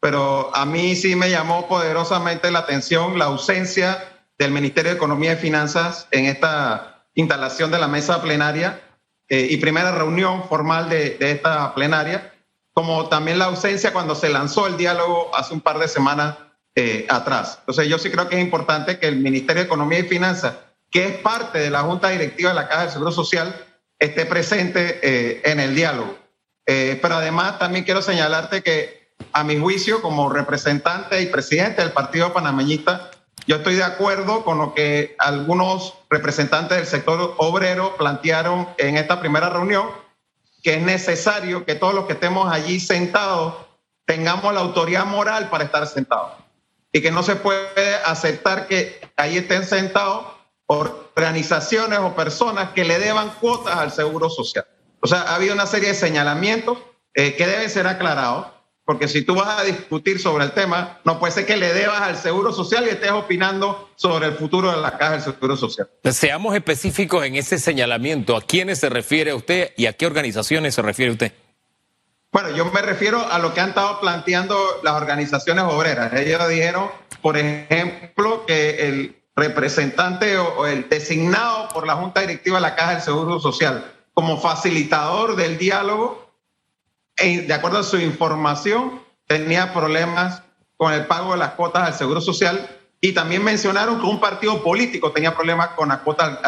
pero 0.00 0.54
a 0.54 0.64
mí 0.66 0.94
sí 0.96 1.16
me 1.16 1.30
llamó 1.30 1.68
poderosamente 1.68 2.50
la 2.50 2.60
atención 2.60 3.18
la 3.18 3.26
ausencia 3.26 4.02
del 4.38 4.50
Ministerio 4.50 4.90
de 4.90 4.96
Economía 4.96 5.34
y 5.34 5.36
Finanzas 5.36 6.08
en 6.10 6.26
esta 6.26 7.04
instalación 7.14 7.70
de 7.70 7.78
la 7.78 7.88
mesa 7.88 8.20
plenaria 8.20 8.80
eh, 9.28 9.46
y 9.50 9.56
primera 9.58 9.92
reunión 9.92 10.44
formal 10.48 10.88
de, 10.88 11.16
esta 11.20 11.74
plenaria, 11.74 12.34
como 12.74 13.08
también 13.08 13.38
la 13.38 13.46
ausencia 13.46 13.92
cuando 13.92 14.14
se 14.14 14.28
lanzó 14.28 14.66
el 14.66 14.76
diálogo 14.76 15.34
hace 15.34 15.54
un 15.54 15.60
par 15.60 15.78
de 15.78 15.88
semanas 15.88 16.36
eh, 16.74 17.06
atrás. 17.08 17.58
Entonces 17.60 17.88
yo 17.88 17.98
sí 17.98 18.10
creo 18.10 18.28
que 18.28 18.36
es 18.36 18.42
importante 18.42 18.98
que 18.98 19.08
el 19.08 19.16
Ministerio 19.16 19.62
de 19.62 19.66
Economía 19.66 20.00
y 20.00 20.04
Finanzas, 20.04 20.54
que 20.90 21.06
es 21.06 21.16
parte 21.18 21.58
de 21.58 21.70
la 21.70 21.82
Junta 21.82 22.08
Directiva 22.08 22.50
de 22.50 22.56
la 22.56 22.68
Caja 22.68 22.82
del 22.82 22.90
Seguro 22.90 23.12
Social, 23.12 23.54
esté 24.02 24.26
presente 24.26 24.98
eh, 25.02 25.42
en 25.44 25.60
el 25.60 25.74
diálogo. 25.74 26.18
Eh, 26.66 26.98
pero 27.00 27.16
además 27.16 27.58
también 27.58 27.84
quiero 27.84 28.02
señalarte 28.02 28.62
que 28.62 29.12
a 29.32 29.44
mi 29.44 29.58
juicio 29.58 30.02
como 30.02 30.28
representante 30.28 31.22
y 31.22 31.26
presidente 31.26 31.82
del 31.82 31.92
Partido 31.92 32.32
Panameñista, 32.32 33.10
yo 33.46 33.56
estoy 33.56 33.76
de 33.76 33.84
acuerdo 33.84 34.44
con 34.44 34.58
lo 34.58 34.74
que 34.74 35.14
algunos 35.18 35.94
representantes 36.10 36.78
del 36.78 36.86
sector 36.86 37.34
obrero 37.38 37.96
plantearon 37.96 38.68
en 38.78 38.96
esta 38.96 39.20
primera 39.20 39.50
reunión, 39.50 39.88
que 40.62 40.74
es 40.74 40.82
necesario 40.82 41.64
que 41.64 41.76
todos 41.76 41.94
los 41.94 42.06
que 42.06 42.14
estemos 42.14 42.52
allí 42.52 42.80
sentados 42.80 43.54
tengamos 44.04 44.52
la 44.52 44.60
autoridad 44.60 45.06
moral 45.06 45.48
para 45.48 45.64
estar 45.64 45.86
sentados 45.86 46.32
y 46.92 47.00
que 47.00 47.10
no 47.10 47.22
se 47.22 47.36
puede 47.36 47.94
aceptar 48.04 48.66
que 48.66 49.00
ahí 49.16 49.38
estén 49.38 49.64
sentados 49.64 50.26
organizaciones 50.72 51.98
o 51.98 52.14
personas 52.14 52.70
que 52.70 52.84
le 52.84 52.98
deban 52.98 53.30
cuotas 53.40 53.76
al 53.76 53.92
Seguro 53.92 54.30
Social. 54.30 54.66
O 55.00 55.06
sea, 55.06 55.22
ha 55.22 55.34
habido 55.34 55.54
una 55.54 55.66
serie 55.66 55.88
de 55.88 55.94
señalamientos 55.94 56.78
eh, 57.14 57.34
que 57.34 57.46
deben 57.46 57.68
ser 57.68 57.86
aclarados, 57.86 58.46
porque 58.84 59.08
si 59.08 59.22
tú 59.22 59.34
vas 59.34 59.60
a 59.60 59.64
discutir 59.64 60.18
sobre 60.18 60.44
el 60.44 60.52
tema, 60.52 61.00
no 61.04 61.18
puede 61.18 61.32
ser 61.32 61.46
que 61.46 61.56
le 61.56 61.72
debas 61.72 62.00
al 62.00 62.16
Seguro 62.16 62.52
Social 62.52 62.84
y 62.86 62.90
estés 62.90 63.10
opinando 63.10 63.90
sobre 63.96 64.26
el 64.26 64.34
futuro 64.34 64.70
de 64.70 64.78
la 64.78 64.96
caja 64.98 65.12
del 65.12 65.22
Seguro 65.22 65.56
Social. 65.56 65.88
Seamos 66.10 66.54
específicos 66.54 67.24
en 67.24 67.36
ese 67.36 67.58
señalamiento. 67.58 68.36
¿A 68.36 68.42
quiénes 68.42 68.78
se 68.78 68.88
refiere 68.88 69.34
usted 69.34 69.72
y 69.76 69.86
a 69.86 69.92
qué 69.92 70.06
organizaciones 70.06 70.74
se 70.74 70.82
refiere 70.82 71.12
usted? 71.12 71.32
Bueno, 72.32 72.50
yo 72.56 72.64
me 72.64 72.80
refiero 72.80 73.30
a 73.30 73.38
lo 73.38 73.52
que 73.52 73.60
han 73.60 73.68
estado 73.70 74.00
planteando 74.00 74.56
las 74.82 74.94
organizaciones 74.94 75.64
obreras. 75.64 76.14
Ellos 76.14 76.48
dijeron, 76.48 76.90
por 77.20 77.36
ejemplo, 77.36 78.46
que 78.46 78.88
el, 78.88 79.21
representante 79.34 80.36
o, 80.38 80.66
el 80.66 80.88
designado 80.88 81.68
por 81.68 81.86
la 81.86 81.96
Junta 81.96 82.20
Directiva 82.20 82.56
de 82.56 82.62
la 82.62 82.74
Caja 82.74 82.92
del 82.92 83.02
Seguro 83.02 83.40
Social 83.40 83.84
como 84.14 84.38
facilitador 84.38 85.36
del 85.36 85.56
diálogo, 85.56 86.30
de 87.16 87.52
acuerdo 87.54 87.78
a 87.78 87.82
su 87.82 87.98
información, 87.98 89.00
tenía 89.26 89.72
problemas 89.72 90.42
con 90.76 90.92
el 90.92 91.06
pago 91.06 91.32
de 91.32 91.38
las 91.38 91.52
cuotas 91.52 91.86
al 91.86 91.94
Seguro 91.94 92.20
Social 92.20 92.68
y 93.00 93.12
también 93.12 93.42
mencionaron 93.42 94.00
que 94.00 94.06
un 94.06 94.20
partido 94.20 94.62
político 94.62 95.12
tenía 95.12 95.34
problemas 95.34 95.68
con 95.68 95.88
la 95.88 96.00
cuota 96.00 96.40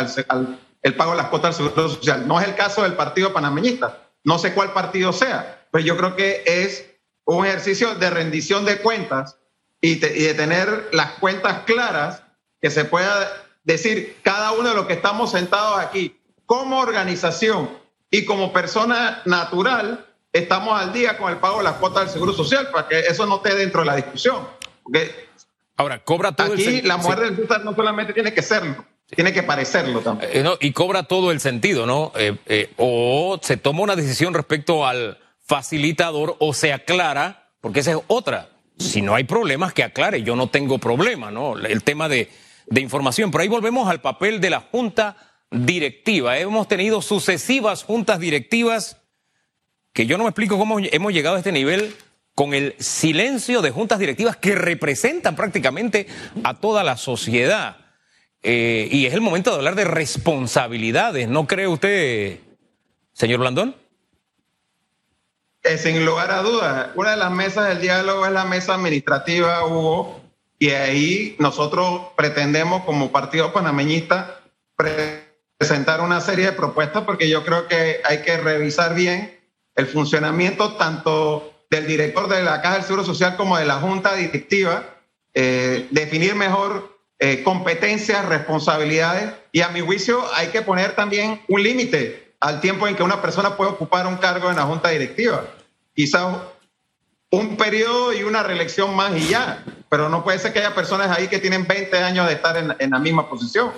el 0.82 0.94
pago 0.94 1.12
de 1.12 1.16
las 1.16 1.28
cuotas 1.28 1.58
al 1.58 1.66
Seguro 1.66 1.88
Social. 1.88 2.28
No 2.28 2.38
es 2.38 2.46
el 2.46 2.54
caso 2.54 2.82
del 2.82 2.94
Partido 2.94 3.32
Panameñista, 3.32 3.98
no 4.24 4.38
sé 4.38 4.52
cuál 4.52 4.72
partido 4.72 5.12
sea, 5.12 5.66
pero 5.70 5.84
yo 5.84 5.96
creo 5.96 6.16
que 6.16 6.42
es 6.46 6.84
un 7.24 7.46
ejercicio 7.46 7.94
de 7.94 8.10
rendición 8.10 8.66
de 8.66 8.78
cuentas 8.78 9.38
y 9.80 9.96
de 9.96 10.34
tener 10.34 10.90
las 10.92 11.12
cuentas 11.12 11.60
claras 11.64 12.23
que 12.64 12.70
se 12.70 12.86
pueda 12.86 13.30
decir 13.62 14.16
cada 14.22 14.52
uno 14.52 14.70
de 14.70 14.74
los 14.74 14.86
que 14.86 14.94
estamos 14.94 15.32
sentados 15.32 15.78
aquí, 15.80 16.16
como 16.46 16.80
organización 16.80 17.68
y 18.10 18.24
como 18.24 18.54
persona 18.54 19.20
natural, 19.26 20.06
estamos 20.32 20.80
al 20.80 20.90
día 20.90 21.18
con 21.18 21.30
el 21.30 21.36
pago 21.36 21.58
de 21.58 21.64
las 21.64 21.74
cuotas 21.74 22.04
del 22.04 22.12
Seguro 22.14 22.32
Social, 22.32 22.70
para 22.72 22.88
que 22.88 23.00
eso 23.00 23.26
no 23.26 23.36
esté 23.36 23.54
dentro 23.54 23.82
de 23.82 23.86
la 23.86 23.96
discusión. 23.96 24.48
Porque 24.82 25.28
Ahora, 25.76 26.02
cobra 26.02 26.32
todo 26.32 26.54
aquí 26.54 26.80
la 26.80 26.96
mujer 26.96 27.20
del 27.20 27.36
César 27.36 27.66
no 27.66 27.74
solamente 27.74 28.14
tiene 28.14 28.32
que 28.32 28.40
serlo, 28.40 28.82
tiene 29.14 29.34
que 29.34 29.42
parecerlo 29.42 30.00
también. 30.00 30.30
Eh, 30.32 30.56
y 30.62 30.72
cobra 30.72 31.02
todo 31.02 31.32
el 31.32 31.40
sentido, 31.40 31.84
¿no? 31.84 32.12
Eh, 32.16 32.38
eh, 32.46 32.72
o 32.78 33.38
se 33.42 33.58
toma 33.58 33.82
una 33.82 33.94
decisión 33.94 34.32
respecto 34.32 34.86
al 34.86 35.18
facilitador 35.44 36.34
o 36.38 36.54
se 36.54 36.72
aclara, 36.72 37.50
porque 37.60 37.80
esa 37.80 37.90
es 37.90 37.98
otra. 38.06 38.48
Si 38.78 39.02
no 39.02 39.14
hay 39.14 39.24
problemas, 39.24 39.74
que 39.74 39.84
aclare. 39.84 40.22
Yo 40.22 40.34
no 40.34 40.48
tengo 40.48 40.78
problema, 40.78 41.30
¿no? 41.30 41.58
El 41.58 41.84
tema 41.84 42.08
de 42.08 42.30
de 42.66 42.80
información. 42.80 43.30
Pero 43.30 43.42
ahí 43.42 43.48
volvemos 43.48 43.88
al 43.88 44.00
papel 44.00 44.40
de 44.40 44.50
la 44.50 44.60
Junta 44.60 45.16
Directiva. 45.50 46.38
Hemos 46.38 46.68
tenido 46.68 47.02
sucesivas 47.02 47.84
juntas 47.84 48.18
directivas 48.18 48.98
que 49.92 50.06
yo 50.06 50.18
no 50.18 50.24
me 50.24 50.30
explico 50.30 50.58
cómo 50.58 50.78
hemos 50.80 51.12
llegado 51.12 51.36
a 51.36 51.38
este 51.38 51.52
nivel 51.52 51.94
con 52.34 52.52
el 52.52 52.74
silencio 52.80 53.62
de 53.62 53.70
juntas 53.70 54.00
directivas 54.00 54.36
que 54.36 54.56
representan 54.56 55.36
prácticamente 55.36 56.08
a 56.42 56.54
toda 56.54 56.82
la 56.82 56.96
sociedad. 56.96 57.76
Eh, 58.42 58.88
y 58.90 59.06
es 59.06 59.14
el 59.14 59.20
momento 59.20 59.50
de 59.50 59.56
hablar 59.56 59.76
de 59.76 59.84
responsabilidades, 59.84 61.28
¿no 61.28 61.46
cree 61.46 61.66
usted, 61.66 62.40
señor 63.12 63.40
Blandón? 63.40 63.76
Eh, 65.62 65.78
sin 65.78 66.04
lugar 66.04 66.30
a 66.30 66.42
dudas, 66.42 66.90
una 66.94 67.12
de 67.12 67.16
las 67.16 67.30
mesas 67.30 67.68
del 67.68 67.80
diálogo 67.80 68.26
es 68.26 68.32
la 68.32 68.44
mesa 68.44 68.74
administrativa, 68.74 69.64
Hugo, 69.64 70.20
y 70.58 70.70
ahí 70.70 71.36
nosotros 71.38 72.02
pretendemos 72.16 72.84
como 72.84 73.12
partido 73.12 73.52
panameñista 73.52 74.40
presentar 74.76 76.00
una 76.00 76.20
serie 76.20 76.46
de 76.46 76.52
propuestas 76.52 77.04
porque 77.04 77.28
yo 77.28 77.44
creo 77.44 77.68
que 77.68 78.00
hay 78.04 78.22
que 78.22 78.36
revisar 78.36 78.94
bien 78.94 79.38
el 79.74 79.86
funcionamiento 79.86 80.74
tanto 80.74 81.52
del 81.70 81.86
director 81.86 82.28
de 82.28 82.42
la 82.42 82.62
Caja 82.62 82.74
del 82.74 82.84
Seguro 82.84 83.04
Social 83.04 83.36
como 83.36 83.58
de 83.58 83.64
la 83.64 83.80
Junta 83.80 84.14
Directiva, 84.14 84.84
eh, 85.34 85.88
definir 85.90 86.34
mejor 86.36 86.98
eh, 87.18 87.42
competencias, 87.42 88.24
responsabilidades 88.26 89.32
y 89.50 89.62
a 89.62 89.68
mi 89.68 89.80
juicio 89.80 90.22
hay 90.34 90.48
que 90.48 90.62
poner 90.62 90.94
también 90.94 91.40
un 91.48 91.62
límite 91.62 92.34
al 92.40 92.60
tiempo 92.60 92.86
en 92.86 92.94
que 92.94 93.02
una 93.02 93.22
persona 93.22 93.56
puede 93.56 93.70
ocupar 93.70 94.06
un 94.06 94.16
cargo 94.16 94.50
en 94.50 94.56
la 94.56 94.62
Junta 94.62 94.90
Directiva. 94.90 95.44
Quizás 95.94 96.36
un 97.34 97.56
periodo 97.56 98.12
y 98.12 98.22
una 98.22 98.42
reelección 98.42 98.94
más 98.94 99.16
y 99.16 99.28
ya. 99.28 99.64
Pero 99.88 100.08
no 100.08 100.24
puede 100.24 100.38
ser 100.38 100.52
que 100.52 100.60
haya 100.60 100.74
personas 100.74 101.16
ahí 101.16 101.28
que 101.28 101.38
tienen 101.38 101.66
20 101.66 101.96
años 101.98 102.26
de 102.26 102.34
estar 102.34 102.56
en, 102.56 102.90
la 102.90 102.98
misma 102.98 103.28
posición. 103.28 103.72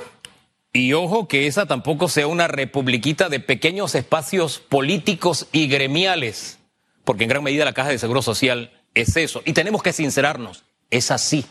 Y 0.72 0.92
ojo 0.92 1.28
que 1.28 1.46
esa 1.46 1.66
tampoco 1.66 2.08
sea 2.08 2.26
una 2.26 2.48
republiquita 2.48 3.28
de 3.28 3.40
pequeños 3.40 3.94
espacios 3.94 4.58
políticos 4.58 5.46
y 5.52 5.68
gremiales, 5.68 6.58
porque 7.04 7.24
en 7.24 7.30
gran 7.30 7.42
medida 7.42 7.64
la 7.64 7.72
Caja 7.72 7.90
de 7.90 7.98
Seguro 7.98 8.22
Social 8.22 8.70
es 8.94 9.16
eso. 9.16 9.42
Y 9.44 9.52
tenemos 9.52 9.82
que 9.82 9.92
sincerarnos, 9.92 10.64
es 10.90 11.10
así. 11.10 11.46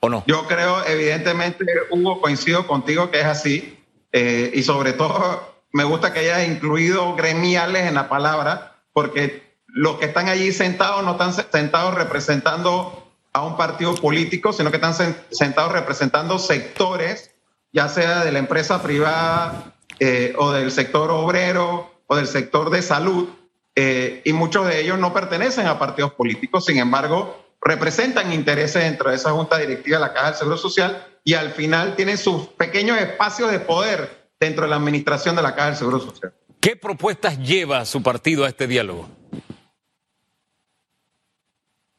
¿O 0.00 0.08
no? 0.08 0.24
Yo 0.26 0.46
creo, 0.46 0.84
evidentemente, 0.86 1.64
Hugo, 1.90 2.20
coincido 2.20 2.66
contigo 2.66 3.10
que 3.10 3.20
es 3.20 3.26
así. 3.26 3.78
Eh, 4.12 4.52
y 4.54 4.62
sobre 4.62 4.92
todo, 4.92 5.54
me 5.74 5.82
gusta 5.82 6.12
que 6.12 6.20
hayas 6.20 6.46
incluido 6.46 7.16
gremiales 7.16 7.88
en 7.88 7.94
la 7.94 8.08
palabra, 8.08 8.73
porque 8.94 9.42
los 9.66 9.98
que 9.98 10.06
están 10.06 10.28
allí 10.28 10.52
sentados 10.52 11.04
no 11.04 11.12
están 11.12 11.34
sentados 11.34 11.94
representando 11.94 13.12
a 13.34 13.42
un 13.42 13.56
partido 13.56 13.94
político, 13.96 14.52
sino 14.52 14.70
que 14.70 14.76
están 14.76 14.94
sentados 15.30 15.72
representando 15.72 16.38
sectores, 16.38 17.34
ya 17.72 17.88
sea 17.88 18.24
de 18.24 18.32
la 18.32 18.38
empresa 18.38 18.80
privada 18.82 19.74
eh, 19.98 20.32
o 20.38 20.52
del 20.52 20.70
sector 20.70 21.10
obrero 21.10 21.92
o 22.06 22.16
del 22.16 22.28
sector 22.28 22.70
de 22.70 22.80
salud, 22.80 23.28
eh, 23.74 24.22
y 24.24 24.32
muchos 24.32 24.66
de 24.68 24.80
ellos 24.80 24.98
no 24.98 25.12
pertenecen 25.12 25.66
a 25.66 25.78
partidos 25.80 26.12
políticos, 26.12 26.64
sin 26.64 26.78
embargo, 26.78 27.44
representan 27.60 28.32
intereses 28.32 28.84
dentro 28.84 29.10
de 29.10 29.16
esa 29.16 29.32
junta 29.32 29.58
directiva 29.58 29.98
de 29.98 30.04
la 30.04 30.12
Caja 30.12 30.26
del 30.26 30.36
Seguro 30.36 30.56
Social 30.56 31.04
y 31.24 31.34
al 31.34 31.50
final 31.50 31.96
tienen 31.96 32.18
sus 32.18 32.46
pequeños 32.48 33.00
espacios 33.00 33.50
de 33.50 33.58
poder 33.58 34.28
dentro 34.38 34.64
de 34.64 34.70
la 34.70 34.76
administración 34.76 35.34
de 35.34 35.42
la 35.42 35.56
Caja 35.56 35.68
del 35.68 35.76
Seguro 35.76 35.98
Social. 35.98 36.32
¿Qué 36.64 36.76
propuestas 36.76 37.38
lleva 37.40 37.84
su 37.84 38.02
partido 38.02 38.46
a 38.46 38.48
este 38.48 38.66
diálogo? 38.66 39.06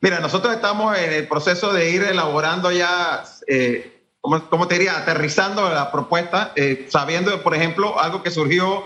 Mira, 0.02 0.20
nosotros 0.20 0.56
estamos 0.56 0.98
en 0.98 1.14
el 1.14 1.28
proceso 1.28 1.72
de 1.72 1.92
ir 1.92 2.02
elaborando 2.02 2.72
ya, 2.72 3.24
eh, 3.46 4.08
¿cómo, 4.22 4.68
te 4.68 4.80
diría? 4.80 4.98
Aterrizando 4.98 5.70
la 5.70 5.92
propuesta, 5.92 6.52
eh, 6.56 6.88
sabiendo, 6.90 7.44
por 7.44 7.54
ejemplo, 7.54 8.00
algo 8.00 8.24
que 8.24 8.32
surgió 8.32 8.84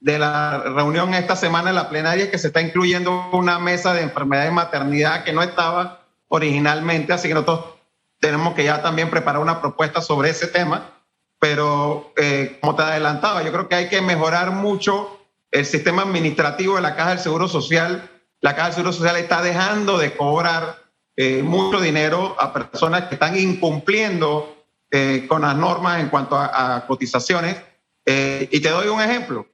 de 0.00 0.18
la 0.18 0.64
reunión 0.66 1.14
esta 1.14 1.34
semana 1.34 1.70
en 1.70 1.76
la 1.76 1.88
plenaria, 1.88 2.30
que 2.30 2.36
se 2.36 2.48
está 2.48 2.60
incluyendo 2.60 3.30
una 3.32 3.58
mesa 3.58 3.94
de 3.94 4.02
enfermedad 4.02 4.46
y 4.48 4.50
maternidad 4.50 5.24
que 5.24 5.32
no 5.32 5.42
estaba 5.42 6.02
originalmente, 6.28 7.14
así 7.14 7.28
que 7.28 7.32
nosotros 7.32 7.76
tenemos 8.20 8.52
que 8.52 8.64
ya 8.64 8.82
también 8.82 9.08
preparar 9.08 9.40
una 9.40 9.62
propuesta 9.62 10.02
sobre 10.02 10.28
ese 10.28 10.48
tema, 10.48 10.90
pero 11.38 12.12
eh, 12.18 12.58
como 12.60 12.76
te 12.76 12.82
adelantaba, 12.82 13.42
yo 13.42 13.50
creo 13.50 13.66
que 13.66 13.76
hay 13.76 13.88
que 13.88 14.02
mejorar 14.02 14.50
mucho 14.50 15.20
el 15.52 15.64
sistema 15.64 16.02
administrativo 16.02 16.74
de 16.74 16.82
la 16.82 16.96
Caja 16.96 17.10
del 17.10 17.20
Seguro 17.20 17.46
Social. 17.46 18.10
La 18.40 18.56
Caja 18.56 18.66
del 18.66 18.74
Seguro 18.74 18.92
Social 18.92 19.16
está 19.16 19.40
dejando 19.40 19.98
de 19.98 20.16
cobrar 20.16 20.82
eh, 21.14 21.42
mucho 21.44 21.80
dinero 21.80 22.34
a 22.40 22.52
personas 22.52 23.04
que 23.04 23.14
están 23.14 23.38
incumpliendo 23.38 24.64
eh, 24.90 25.26
con 25.28 25.42
las 25.42 25.54
normas 25.54 26.00
en 26.00 26.08
cuanto 26.08 26.36
a, 26.36 26.76
a 26.76 26.86
cotizaciones. 26.86 27.56
y 28.04 28.60
te 28.60 28.68
doy 28.68 28.88
un 28.88 29.00
ejemplo 29.00 29.46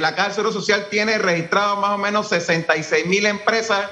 la 0.00 0.14
Caja 0.14 0.24
del 0.24 0.34
Seguro 0.34 0.52
Social 0.52 0.88
tiene 0.90 1.18
registrado 1.18 1.76
más 1.76 1.90
o 1.90 1.98
menos 1.98 2.28
66 2.28 3.06
mil 3.06 3.26
empresas 3.26 3.88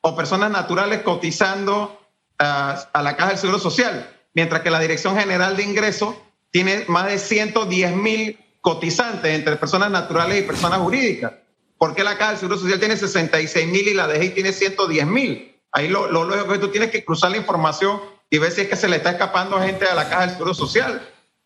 o 0.00 0.16
personas 0.16 0.50
naturales 0.50 1.02
cotizando 1.02 2.00
ah, 2.38 2.88
a 2.92 3.02
la 3.02 3.16
Caja 3.16 3.30
del 3.30 3.38
Seguro 3.38 3.58
Social, 3.58 4.08
mientras 4.32 4.62
que 4.62 4.70
la 4.70 4.80
Dirección 4.80 5.16
General 5.16 5.56
de 5.56 5.62
Ingresos 5.62 6.14
tiene 6.50 6.84
más 6.88 7.06
de 7.06 7.18
110 7.18 7.96
mil 7.96 8.38
cotizantes 8.66 9.32
entre 9.32 9.54
personas 9.54 9.92
naturales 9.92 10.40
y 10.40 10.42
personas 10.42 10.80
jurídicas. 10.80 11.32
¿Por 11.78 11.94
qué 11.94 12.02
la 12.02 12.18
Caja 12.18 12.30
del 12.30 12.40
Seguro 12.40 12.58
Social 12.58 12.80
tiene 12.80 12.96
66 12.96 13.68
mil 13.68 13.86
y 13.86 13.94
la 13.94 14.08
DGI 14.08 14.30
tiene 14.30 14.52
110 14.52 15.06
mil? 15.06 15.56
Ahí 15.70 15.86
lo, 15.86 16.10
lo 16.10 16.24
lógico 16.24 16.52
que 16.52 16.58
tú 16.58 16.68
tienes 16.68 16.90
que 16.90 17.04
cruzar 17.04 17.30
la 17.30 17.36
información 17.36 18.00
y 18.28 18.38
ver 18.38 18.50
si 18.50 18.62
es 18.62 18.68
que 18.68 18.74
se 18.74 18.88
le 18.88 18.96
está 18.96 19.10
escapando 19.10 19.60
gente 19.60 19.86
a 19.86 19.94
la 19.94 20.08
Caja 20.08 20.22
del 20.22 20.30
Seguro 20.30 20.52
Social. 20.52 21.00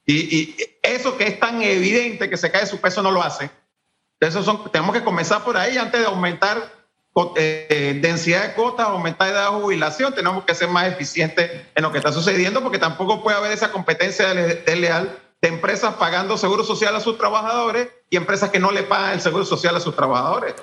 Y, 0.07 0.35
y 0.35 0.57
eso 0.83 1.19
que 1.19 1.27
es 1.27 1.39
tan 1.39 1.61
evidente 1.61 2.31
que 2.31 2.39
se 2.39 2.51
cae 2.51 2.67
su 2.67 2.79
peso 2.79 3.03
no 3.03 3.11
lo 3.11 3.23
hace 3.23 3.51
son, 4.29 4.71
tenemos 4.71 4.95
que 4.95 5.03
comenzar 5.03 5.43
por 5.45 5.57
ahí 5.57 5.79
antes 5.79 6.01
de 6.01 6.07
aumentar 6.07 6.81
eh, 7.37 7.99
densidad 8.01 8.49
de 8.49 8.55
cuotas, 8.55 8.87
aumentar 8.87 9.29
edad 9.29 9.51
de 9.51 9.61
jubilación, 9.61 10.15
tenemos 10.15 10.45
que 10.45 10.55
ser 10.55 10.69
más 10.69 10.87
eficientes 10.87 11.51
en 11.75 11.83
lo 11.83 11.91
que 11.91 11.99
está 11.99 12.13
sucediendo 12.13 12.63
porque 12.63 12.79
tampoco 12.79 13.23
puede 13.23 13.39
haber 13.39 13.53
esa 13.53 13.73
competencia 13.73 14.33
desleal 14.35 15.19
de 15.43 15.49
empresas 15.49 15.95
pagando 15.95 16.37
seguro 16.37 16.65
social 16.65 16.95
a 16.95 17.01
sus 17.01 17.17
trabajadores 17.17 17.89
y 18.11 18.17
empresas 18.17 18.51
que 18.51 18.59
no 18.59 18.73
le 18.73 18.83
pagan 18.83 19.15
el 19.15 19.21
seguro 19.21 19.45
social 19.45 19.75
a 19.75 19.81
sus 19.81 19.97
trabajadores. 19.97 20.55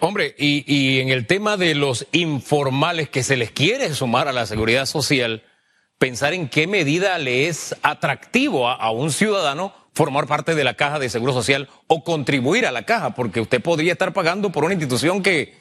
Hombre, 0.00 0.34
y, 0.38 0.64
y 0.72 1.00
en 1.00 1.08
el 1.08 1.26
tema 1.26 1.56
de 1.56 1.74
los 1.74 2.06
informales 2.12 3.08
que 3.08 3.24
se 3.24 3.36
les 3.36 3.50
quiere 3.50 3.92
sumar 3.92 4.28
a 4.28 4.32
la 4.32 4.46
seguridad 4.46 4.86
social, 4.86 5.42
pensar 5.98 6.32
en 6.32 6.48
qué 6.48 6.68
medida 6.68 7.18
le 7.18 7.48
es 7.48 7.74
atractivo 7.82 8.68
a, 8.68 8.74
a 8.74 8.92
un 8.92 9.10
ciudadano 9.10 9.74
formar 9.94 10.26
parte 10.26 10.54
de 10.54 10.64
la 10.64 10.74
caja 10.74 10.98
de 10.98 11.08
seguro 11.08 11.32
social 11.32 11.68
o 11.88 12.04
contribuir 12.04 12.66
a 12.66 12.72
la 12.72 12.84
caja, 12.84 13.14
porque 13.14 13.40
usted 13.40 13.60
podría 13.62 13.92
estar 13.92 14.12
pagando 14.12 14.50
por 14.50 14.64
una 14.64 14.74
institución 14.74 15.22
que, 15.22 15.56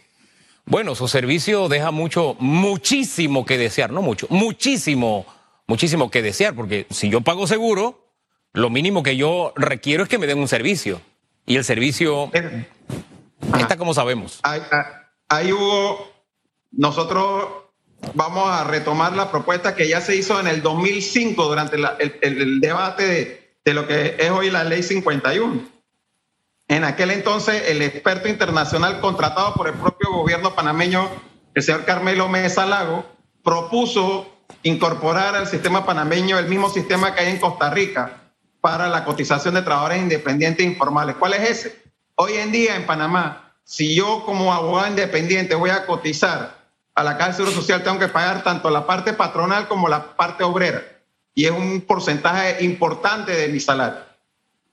bueno, 0.66 0.94
su 0.94 1.08
servicio 1.08 1.70
deja 1.70 1.90
mucho, 1.92 2.36
muchísimo 2.40 3.46
que 3.46 3.58
desear, 3.58 3.92
no 3.92 4.02
mucho, 4.02 4.28
muchísimo, 4.30 5.26
muchísimo 5.66 6.12
que 6.12 6.22
desear, 6.22 6.56
porque 6.56 6.86
si 6.92 7.10
yo 7.10 7.22
pago 7.22 7.48
seguro, 7.48 8.03
lo 8.54 8.70
mínimo 8.70 9.04
que 9.04 9.18
yo 9.18 9.54
requiero 9.56 10.04
es 10.04 10.10
que 10.10 10.18
me 10.18 10.28
den 10.28 10.40
un 10.40 10.48
servicio. 10.48 11.02
Y 11.46 11.58
el 11.58 11.66
servicio 11.66 12.32
está 13.58 13.78
como 13.78 13.94
sabemos. 13.94 14.40
Ahí, 15.30 15.52
hubo, 15.52 16.12
nosotros 16.72 17.48
vamos 18.14 18.48
a 18.48 18.64
retomar 18.64 19.14
la 19.14 19.32
propuesta 19.32 19.76
que 19.76 19.88
ya 19.88 20.00
se 20.00 20.16
hizo 20.16 20.40
en 20.40 20.48
el 20.48 20.62
2005 20.62 21.48
durante 21.48 21.76
el, 21.76 22.20
el 22.22 22.60
debate 22.60 23.06
de 23.06 23.44
de 23.66 23.74
lo 23.74 23.88
que 23.88 24.16
es 24.20 24.30
hoy 24.30 24.50
la 24.50 24.64
ley 24.64 24.84
51. 24.84 25.62
En 26.68 26.84
aquel 26.84 27.12
entonces, 27.12 27.64
el 27.68 27.82
experto 27.82 28.28
internacional 28.28 29.00
contratado 29.00 29.54
por 29.54 29.68
el 29.68 29.74
propio 29.74 30.12
gobierno 30.12 30.56
panameño, 30.56 31.10
el 31.54 31.64
señor 31.64 31.86
Carmelo 31.86 32.28
Mesa 32.30 32.66
Lago, 32.66 33.06
propuso 33.44 34.28
incorporar 34.64 35.36
al 35.36 35.48
sistema 35.48 35.86
panameño 35.86 36.38
el 36.40 36.48
mismo 36.48 36.70
sistema 36.70 37.14
que 37.14 37.22
hay 37.22 37.32
en 37.32 37.40
Costa 37.40 37.70
Rica 37.70 38.23
para 38.64 38.88
la 38.88 39.04
cotización 39.04 39.56
de 39.56 39.62
trabajadores 39.62 40.02
independientes 40.02 40.66
informales. 40.66 41.18
¿Cuál 41.18 41.34
es 41.34 41.50
ese? 41.50 41.84
Hoy 42.16 42.36
en 42.36 42.54
día 42.54 42.78
en 42.78 42.86
Panamá, 42.86 43.54
si 43.66 43.94
yo 43.94 44.24
como 44.26 44.54
abogado 44.54 44.88
independiente 44.88 45.54
voy 45.54 45.70
a 45.70 45.86
cotizar 45.86 46.64
a 46.96 47.04
la 47.04 47.18
Caja 47.18 47.32
de 47.32 47.36
Seguro 47.36 47.54
Social, 47.54 47.84
tengo 47.84 48.00
que 48.00 48.08
pagar 48.08 48.42
tanto 48.42 48.70
la 48.70 48.88
parte 48.88 49.12
patronal 49.12 49.68
como 49.68 49.90
la 49.90 50.16
parte 50.16 50.46
obrera 50.46 50.82
y 51.36 51.44
es 51.44 51.52
un 51.52 51.82
porcentaje 51.82 52.64
importante 52.64 53.34
de 53.34 53.50
mi 53.50 53.60
salario. 53.60 54.00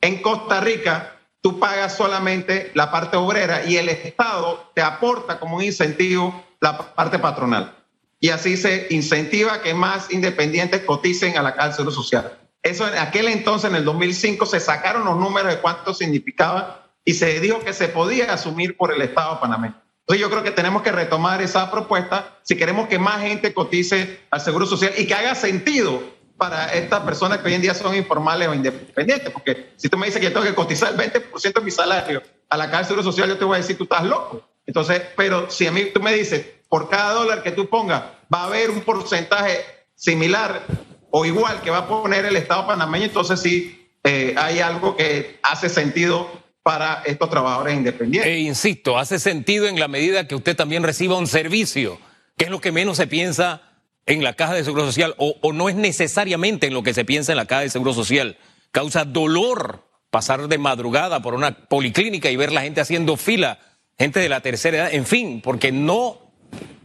En 0.00 0.22
Costa 0.22 0.60
Rica, 0.60 1.16
tú 1.40 1.58
pagas 1.58 1.96
solamente 1.96 2.70
la 2.74 2.92
parte 2.92 3.16
obrera 3.16 3.64
y 3.64 3.76
el 3.76 3.88
Estado 3.88 4.70
te 4.72 4.82
aporta 4.82 5.40
como 5.40 5.56
un 5.56 5.64
incentivo 5.64 6.44
la 6.60 6.94
parte 6.94 7.18
patronal. 7.18 7.74
Y 8.20 8.28
así 8.28 8.56
se 8.56 8.86
incentiva 8.90 9.62
que 9.62 9.74
más 9.74 10.12
independientes 10.12 10.82
coticen 10.82 11.36
a 11.36 11.42
la 11.42 11.56
cárcel 11.56 11.90
social. 11.90 12.36
Eso 12.62 12.86
en 12.86 12.98
aquel 12.98 13.28
entonces, 13.28 13.70
en 13.70 13.76
el 13.76 13.84
2005, 13.84 14.44
se 14.46 14.60
sacaron 14.60 15.04
los 15.04 15.16
números 15.16 15.52
de 15.52 15.60
cuánto 15.60 15.94
significaba 15.94 16.90
y 17.04 17.14
se 17.14 17.40
dijo 17.40 17.60
que 17.60 17.72
se 17.72 17.88
podía 17.88 18.32
asumir 18.32 18.76
por 18.76 18.92
el 18.92 19.00
Estado 19.00 19.40
panameño. 19.40 19.80
Entonces 20.00 20.20
yo 20.20 20.30
creo 20.30 20.42
que 20.42 20.50
tenemos 20.50 20.82
que 20.82 20.92
retomar 20.92 21.40
esa 21.40 21.70
propuesta 21.70 22.38
si 22.42 22.56
queremos 22.56 22.88
que 22.88 22.98
más 22.98 23.22
gente 23.22 23.54
cotice 23.54 24.20
al 24.30 24.40
Seguro 24.40 24.66
Social 24.66 24.92
y 24.98 25.06
que 25.06 25.14
haga 25.14 25.34
sentido 25.34 26.02
para 26.36 26.72
estas 26.72 27.00
personas 27.00 27.38
que 27.38 27.48
hoy 27.48 27.54
en 27.54 27.62
día 27.62 27.74
son 27.74 27.94
informales 27.94 28.48
o 28.48 28.54
independientes. 28.54 29.30
Porque 29.30 29.72
si 29.76 29.88
tú 29.88 29.96
me 29.96 30.06
dices 30.06 30.20
que 30.20 30.26
yo 30.26 30.32
tengo 30.32 30.46
que 30.46 30.54
cotizar 30.54 30.92
el 30.92 30.98
20% 30.98 31.52
de 31.52 31.60
mi 31.60 31.70
salario 31.70 32.22
a 32.48 32.56
la 32.56 32.66
Caja 32.66 32.78
de 32.78 32.84
Seguro 32.86 33.02
Social, 33.04 33.28
yo 33.28 33.38
te 33.38 33.44
voy 33.44 33.54
a 33.54 33.58
decir, 33.58 33.78
tú 33.78 33.84
estás 33.84 34.04
loco. 34.04 34.42
Entonces, 34.66 35.02
pero 35.16 35.50
si 35.50 35.66
a 35.66 35.72
mí 35.72 35.86
tú 35.94 36.00
me 36.00 36.12
dices, 36.12 36.44
por 36.68 36.88
cada 36.88 37.12
dólar 37.12 37.42
que 37.42 37.52
tú 37.52 37.68
pongas, 37.68 38.02
va 38.32 38.42
a 38.42 38.44
haber 38.46 38.70
un 38.70 38.80
porcentaje 38.80 39.64
similar 39.94 40.62
o 41.10 41.24
igual 41.24 41.60
que 41.62 41.70
va 41.70 41.78
a 41.78 41.88
poner 41.88 42.24
el 42.24 42.36
Estado 42.36 42.66
panameño, 42.66 43.06
entonces 43.06 43.40
sí 43.40 43.88
eh, 44.04 44.34
hay 44.36 44.60
algo 44.60 44.96
que 44.96 45.38
hace 45.42 45.68
sentido 45.68 46.30
para 46.62 47.02
estos 47.04 47.30
trabajadores 47.30 47.74
independientes. 47.74 48.30
E 48.30 48.38
insisto, 48.38 48.98
hace 48.98 49.18
sentido 49.18 49.66
en 49.66 49.78
la 49.80 49.88
medida 49.88 50.28
que 50.28 50.34
usted 50.34 50.56
también 50.56 50.82
reciba 50.82 51.16
un 51.16 51.26
servicio, 51.26 51.98
que 52.36 52.44
es 52.46 52.50
lo 52.50 52.60
que 52.60 52.72
menos 52.72 52.96
se 52.96 53.06
piensa 53.06 53.62
en 54.06 54.24
la 54.24 54.34
caja 54.34 54.54
de 54.54 54.64
seguro 54.64 54.86
social 54.86 55.14
o, 55.18 55.52
no 55.52 55.68
es 55.68 55.74
necesariamente 55.74 56.66
en 56.66 56.74
lo 56.74 56.82
que 56.82 56.94
se 56.94 57.04
piensa 57.04 57.32
en 57.32 57.36
la 57.36 57.46
caja 57.46 57.62
de 57.62 57.70
seguro 57.70 57.92
social. 57.92 58.36
Causa 58.72 59.04
dolor 59.04 59.84
pasar 60.10 60.48
de 60.48 60.58
madrugada 60.58 61.22
por 61.22 61.34
una 61.34 61.52
policlínica 61.68 62.30
y 62.30 62.36
ver 62.36 62.52
la 62.52 62.62
gente 62.62 62.80
haciendo 62.80 63.16
fila, 63.16 63.58
gente 63.98 64.20
de 64.20 64.28
la 64.28 64.40
tercera 64.40 64.78
edad, 64.78 64.94
en 64.94 65.06
fin, 65.06 65.40
porque 65.42 65.70
no, 65.70 66.29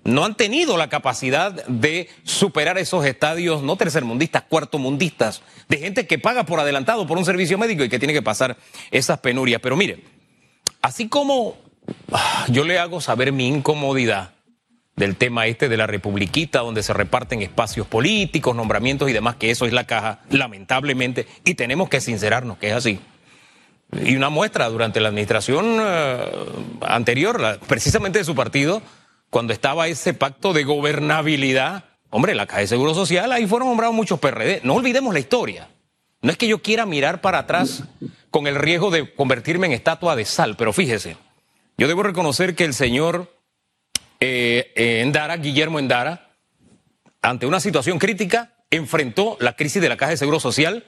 no 0.05 0.23
han 0.23 0.35
tenido 0.35 0.77
la 0.77 0.87
capacidad 0.87 1.51
de 1.65 2.09
superar 2.23 2.77
esos 2.77 3.05
estadios 3.05 3.61
no 3.61 3.75
tercermundistas, 3.75 4.43
cuartomundistas, 4.43 5.41
de 5.67 5.77
gente 5.77 6.07
que 6.07 6.19
paga 6.19 6.45
por 6.45 6.59
adelantado 6.59 7.05
por 7.05 7.17
un 7.17 7.25
servicio 7.25 7.57
médico 7.57 7.83
y 7.83 7.89
que 7.89 7.99
tiene 7.99 8.13
que 8.13 8.21
pasar 8.21 8.55
esas 8.91 9.19
penurias. 9.19 9.59
Pero 9.61 9.75
mire, 9.75 10.03
así 10.81 11.09
como 11.09 11.57
ah, 12.13 12.45
yo 12.49 12.63
le 12.63 12.79
hago 12.79 13.01
saber 13.01 13.31
mi 13.31 13.47
incomodidad, 13.47 14.35
del 14.95 15.17
tema 15.17 15.47
este 15.47 15.67
de 15.67 15.77
la 15.77 15.87
republiquita, 15.87 16.59
donde 16.59 16.83
se 16.83 16.93
reparten 16.93 17.41
espacios 17.41 17.85
políticos, 17.87 18.55
nombramientos 18.55 19.09
y 19.09 19.13
demás, 19.13 19.35
que 19.35 19.51
eso 19.51 19.65
es 19.65 19.73
la 19.73 19.85
caja, 19.85 20.21
lamentablemente, 20.29 21.27
y 21.43 21.55
tenemos 21.55 21.89
que 21.89 21.99
sincerarnos 21.99 22.57
que 22.57 22.69
es 22.69 22.73
así. 22.73 22.99
Y 24.03 24.15
una 24.15 24.29
muestra 24.29 24.69
durante 24.69 24.99
la 24.99 25.09
administración 25.09 25.77
eh, 25.79 26.25
anterior, 26.81 27.59
precisamente 27.67 28.19
de 28.19 28.25
su 28.25 28.35
partido, 28.35 28.81
cuando 29.35 29.51
estaba 29.51 29.89
ese 29.89 30.13
pacto 30.13 30.53
de 30.53 30.63
gobernabilidad, 30.63 31.83
hombre, 32.09 32.35
la 32.35 32.45
Caja 32.45 32.61
de 32.61 32.67
Seguro 32.67 32.93
Social, 32.93 33.33
ahí 33.33 33.45
fueron 33.45 33.67
nombrados 33.67 33.93
muchos 33.93 34.17
PRD. 34.17 34.61
No 34.63 34.75
olvidemos 34.75 35.13
la 35.13 35.19
historia. 35.19 35.67
No 36.21 36.31
es 36.31 36.37
que 36.37 36.47
yo 36.47 36.61
quiera 36.61 36.85
mirar 36.85 37.19
para 37.19 37.39
atrás 37.39 37.83
con 38.31 38.47
el 38.47 38.55
riesgo 38.55 38.91
de 38.91 39.13
convertirme 39.13 39.67
en 39.67 39.73
estatua 39.73 40.15
de 40.15 40.23
sal, 40.23 40.55
pero 40.55 40.71
fíjese, 40.71 41.17
yo 41.77 41.89
debo 41.89 42.01
reconocer 42.03 42.55
que 42.55 42.63
el 42.63 42.73
señor 42.73 43.29
eh, 44.21 44.71
Endara, 45.03 45.35
Guillermo 45.35 45.79
Endara, 45.79 46.29
ante 47.21 47.45
una 47.45 47.59
situación 47.59 47.99
crítica, 47.99 48.53
enfrentó 48.69 49.35
la 49.41 49.57
crisis 49.57 49.81
de 49.81 49.89
la 49.89 49.97
Caja 49.97 50.11
de 50.11 50.17
Seguro 50.17 50.39
Social, 50.39 50.85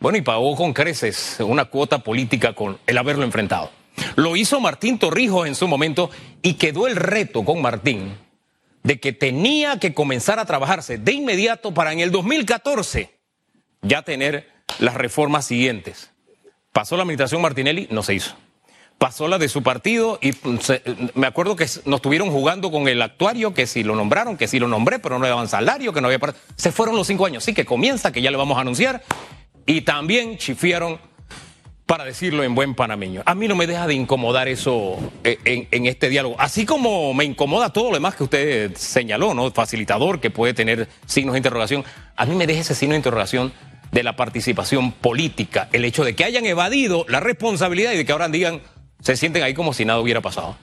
bueno, 0.00 0.18
y 0.18 0.22
pagó 0.22 0.56
con 0.56 0.72
creces 0.72 1.36
una 1.38 1.66
cuota 1.66 2.00
política 2.00 2.52
con 2.52 2.80
el 2.88 2.98
haberlo 2.98 3.22
enfrentado. 3.22 3.70
Lo 4.16 4.34
hizo 4.34 4.60
Martín 4.60 4.98
Torrijos 4.98 5.46
en 5.46 5.54
su 5.54 5.68
momento 5.68 6.10
y 6.42 6.54
quedó 6.54 6.86
el 6.86 6.96
reto 6.96 7.44
con 7.44 7.62
Martín 7.62 8.16
de 8.82 8.98
que 8.98 9.12
tenía 9.12 9.78
que 9.78 9.94
comenzar 9.94 10.38
a 10.38 10.46
trabajarse 10.46 10.96
de 10.96 11.12
inmediato 11.12 11.74
para 11.74 11.92
en 11.92 12.00
el 12.00 12.10
2014 12.10 13.16
ya 13.82 14.02
tener 14.02 14.48
las 14.78 14.94
reformas 14.94 15.44
siguientes. 15.44 16.10
Pasó 16.72 16.96
la 16.96 17.02
administración 17.02 17.42
Martinelli, 17.42 17.88
no 17.90 18.02
se 18.02 18.14
hizo. 18.14 18.36
Pasó 18.98 19.28
la 19.28 19.38
de 19.38 19.48
su 19.48 19.62
partido 19.62 20.18
y 20.22 20.32
mm, 20.32 20.58
me 21.14 21.26
acuerdo 21.26 21.56
que 21.56 21.64
nos 21.84 21.96
estuvieron 21.96 22.30
jugando 22.30 22.70
con 22.70 22.88
el 22.88 23.02
actuario, 23.02 23.52
que 23.52 23.66
si 23.66 23.82
lo 23.82 23.94
nombraron, 23.94 24.36
que 24.36 24.48
si 24.48 24.58
lo 24.58 24.68
nombré, 24.68 24.98
pero 24.98 25.18
no 25.18 25.24
le 25.24 25.30
daban 25.30 25.48
salario, 25.48 25.92
que 25.92 26.00
no 26.00 26.08
había... 26.08 26.20
Se 26.56 26.72
fueron 26.72 26.96
los 26.96 27.06
cinco 27.06 27.26
años, 27.26 27.44
sí 27.44 27.52
que 27.52 27.66
comienza, 27.66 28.12
que 28.12 28.22
ya 28.22 28.30
le 28.30 28.38
vamos 28.38 28.56
a 28.56 28.62
anunciar. 28.62 29.02
Y 29.66 29.82
también 29.82 30.38
chifiaron 30.38 30.98
para 31.86 32.04
decirlo 32.04 32.42
en 32.42 32.54
buen 32.54 32.74
panameño. 32.74 33.22
A 33.24 33.34
mí 33.36 33.46
no 33.46 33.54
me 33.54 33.68
deja 33.68 33.86
de 33.86 33.94
incomodar 33.94 34.48
eso 34.48 34.98
eh, 35.22 35.68
en, 35.70 35.86
este 35.86 36.08
diálogo. 36.08 36.34
Así 36.38 36.66
como 36.66 37.14
me 37.14 37.24
incomoda 37.24 37.72
todo 37.72 37.90
lo 37.90 37.94
demás 37.94 38.16
que 38.16 38.24
usted 38.24 38.76
señaló, 38.76 39.34
¿no? 39.34 39.50
Facilitador 39.52 40.20
que 40.20 40.30
puede 40.30 40.52
tener 40.52 40.88
signos 41.06 41.34
de 41.34 41.38
interrogación. 41.38 41.84
A 42.16 42.26
mí 42.26 42.34
me 42.34 42.48
deja 42.48 42.60
ese 42.60 42.74
signo 42.74 42.92
de 42.92 42.98
interrogación 42.98 43.52
de 43.92 44.02
la 44.02 44.16
participación 44.16 44.90
política, 44.90 45.68
el 45.72 45.84
hecho 45.84 46.04
de 46.04 46.16
que 46.16 46.24
hayan 46.24 46.44
evadido 46.44 47.06
la 47.08 47.20
responsabilidad 47.20 47.92
y 47.92 47.98
de 47.98 48.04
que 48.04 48.12
ahora 48.12 48.28
digan, 48.28 48.60
se 49.00 49.16
sienten 49.16 49.44
ahí 49.44 49.54
como 49.54 49.72
si 49.72 49.84
nada 49.84 50.00
hubiera 50.00 50.20
pasado. 50.20 50.56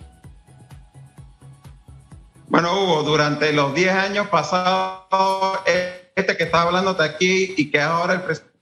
Bueno, 2.48 2.84
Hugo, 2.84 3.04
durante 3.04 3.54
los 3.54 3.74
10 3.74 3.94
años 3.94 4.28
pasados, 4.28 5.60
este 6.16 6.38
que 6.38 6.44
está 6.44 6.64
hablándote 6.64 7.02
aquí 7.02 7.54
y 7.58 7.72
que 7.72 7.80
ahora 7.80 8.14
el 8.14 8.22
presidente 8.24 8.53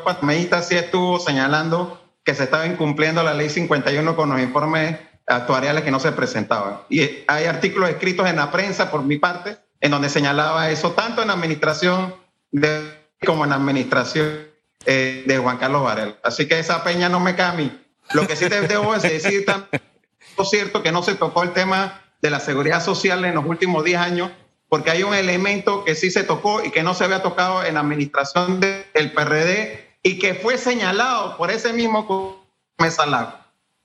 Panameñista 0.00 0.62
sí 0.62 0.76
estuvo 0.76 1.20
señalando 1.20 2.00
que 2.24 2.34
se 2.34 2.44
estaba 2.44 2.66
incumpliendo 2.66 3.22
la 3.22 3.34
ley 3.34 3.50
51 3.50 4.16
con 4.16 4.30
los 4.30 4.40
informes 4.40 4.96
actuariales 5.26 5.84
que 5.84 5.90
no 5.90 6.00
se 6.00 6.12
presentaban. 6.12 6.80
Y 6.88 7.24
hay 7.26 7.44
artículos 7.44 7.90
escritos 7.90 8.28
en 8.28 8.36
la 8.36 8.50
prensa 8.50 8.90
por 8.90 9.02
mi 9.02 9.18
parte 9.18 9.58
en 9.80 9.90
donde 9.90 10.08
señalaba 10.08 10.70
eso, 10.70 10.92
tanto 10.92 11.22
en 11.22 11.28
la 11.28 11.34
administración 11.34 12.14
de, 12.52 12.94
como 13.26 13.44
en 13.44 13.50
la 13.50 13.56
administración 13.56 14.46
eh, 14.86 15.24
de 15.26 15.38
Juan 15.38 15.58
Carlos 15.58 15.82
Varela. 15.82 16.16
Así 16.22 16.46
que 16.46 16.58
esa 16.58 16.84
peña 16.84 17.08
no 17.08 17.20
me 17.20 17.34
mí. 17.56 17.78
Lo 18.12 18.26
que 18.26 18.36
sí 18.36 18.48
te 18.48 18.60
debo 18.62 18.94
es 18.94 19.02
decir, 19.02 19.44
es 20.38 20.50
cierto, 20.50 20.82
que 20.82 20.92
no 20.92 21.02
se 21.02 21.16
tocó 21.16 21.42
el 21.42 21.52
tema 21.52 22.00
de 22.20 22.30
la 22.30 22.38
seguridad 22.38 22.82
social 22.82 23.24
en 23.24 23.34
los 23.34 23.44
últimos 23.44 23.82
10 23.82 23.98
años, 23.98 24.30
porque 24.72 24.90
hay 24.90 25.02
un 25.02 25.12
elemento 25.12 25.84
que 25.84 25.94
sí 25.94 26.10
se 26.10 26.24
tocó 26.24 26.64
y 26.64 26.70
que 26.70 26.82
no 26.82 26.94
se 26.94 27.04
había 27.04 27.20
tocado 27.20 27.62
en 27.62 27.74
la 27.74 27.80
administración 27.80 28.58
del 28.58 29.12
PRD 29.12 29.98
y 30.02 30.18
que 30.18 30.32
fue 30.32 30.56
señalado 30.56 31.36
por 31.36 31.50
ese 31.50 31.74
mismo 31.74 32.42
Mesa 32.78 33.04
Lago. 33.04 33.34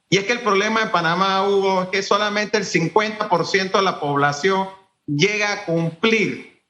Y 0.10 0.16
es 0.16 0.24
que 0.24 0.32
el 0.32 0.40
problema 0.40 0.82
en 0.82 0.90
Panamá, 0.90 1.46
Hugo, 1.46 1.84
es 1.84 1.90
que 1.90 2.04
solamente 2.04 2.58
el 2.58 2.64
50% 2.64 3.72
de 3.72 3.82
la 3.82 4.00
población 4.00 4.70
llega 5.06 5.52
a 5.52 5.66
cumplir 5.66 6.64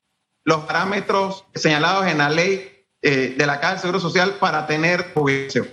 los 0.45 0.61
parámetros 0.61 1.45
señalados 1.53 2.07
en 2.07 2.17
la 2.17 2.31
ley 2.31 2.87
eh, 3.03 3.35
de 3.37 3.45
la 3.45 3.59
Caja 3.59 3.73
del 3.73 3.81
Seguro 3.81 3.99
Social 3.99 4.37
para 4.39 4.65
tener 4.65 5.13
jubilación. 5.13 5.69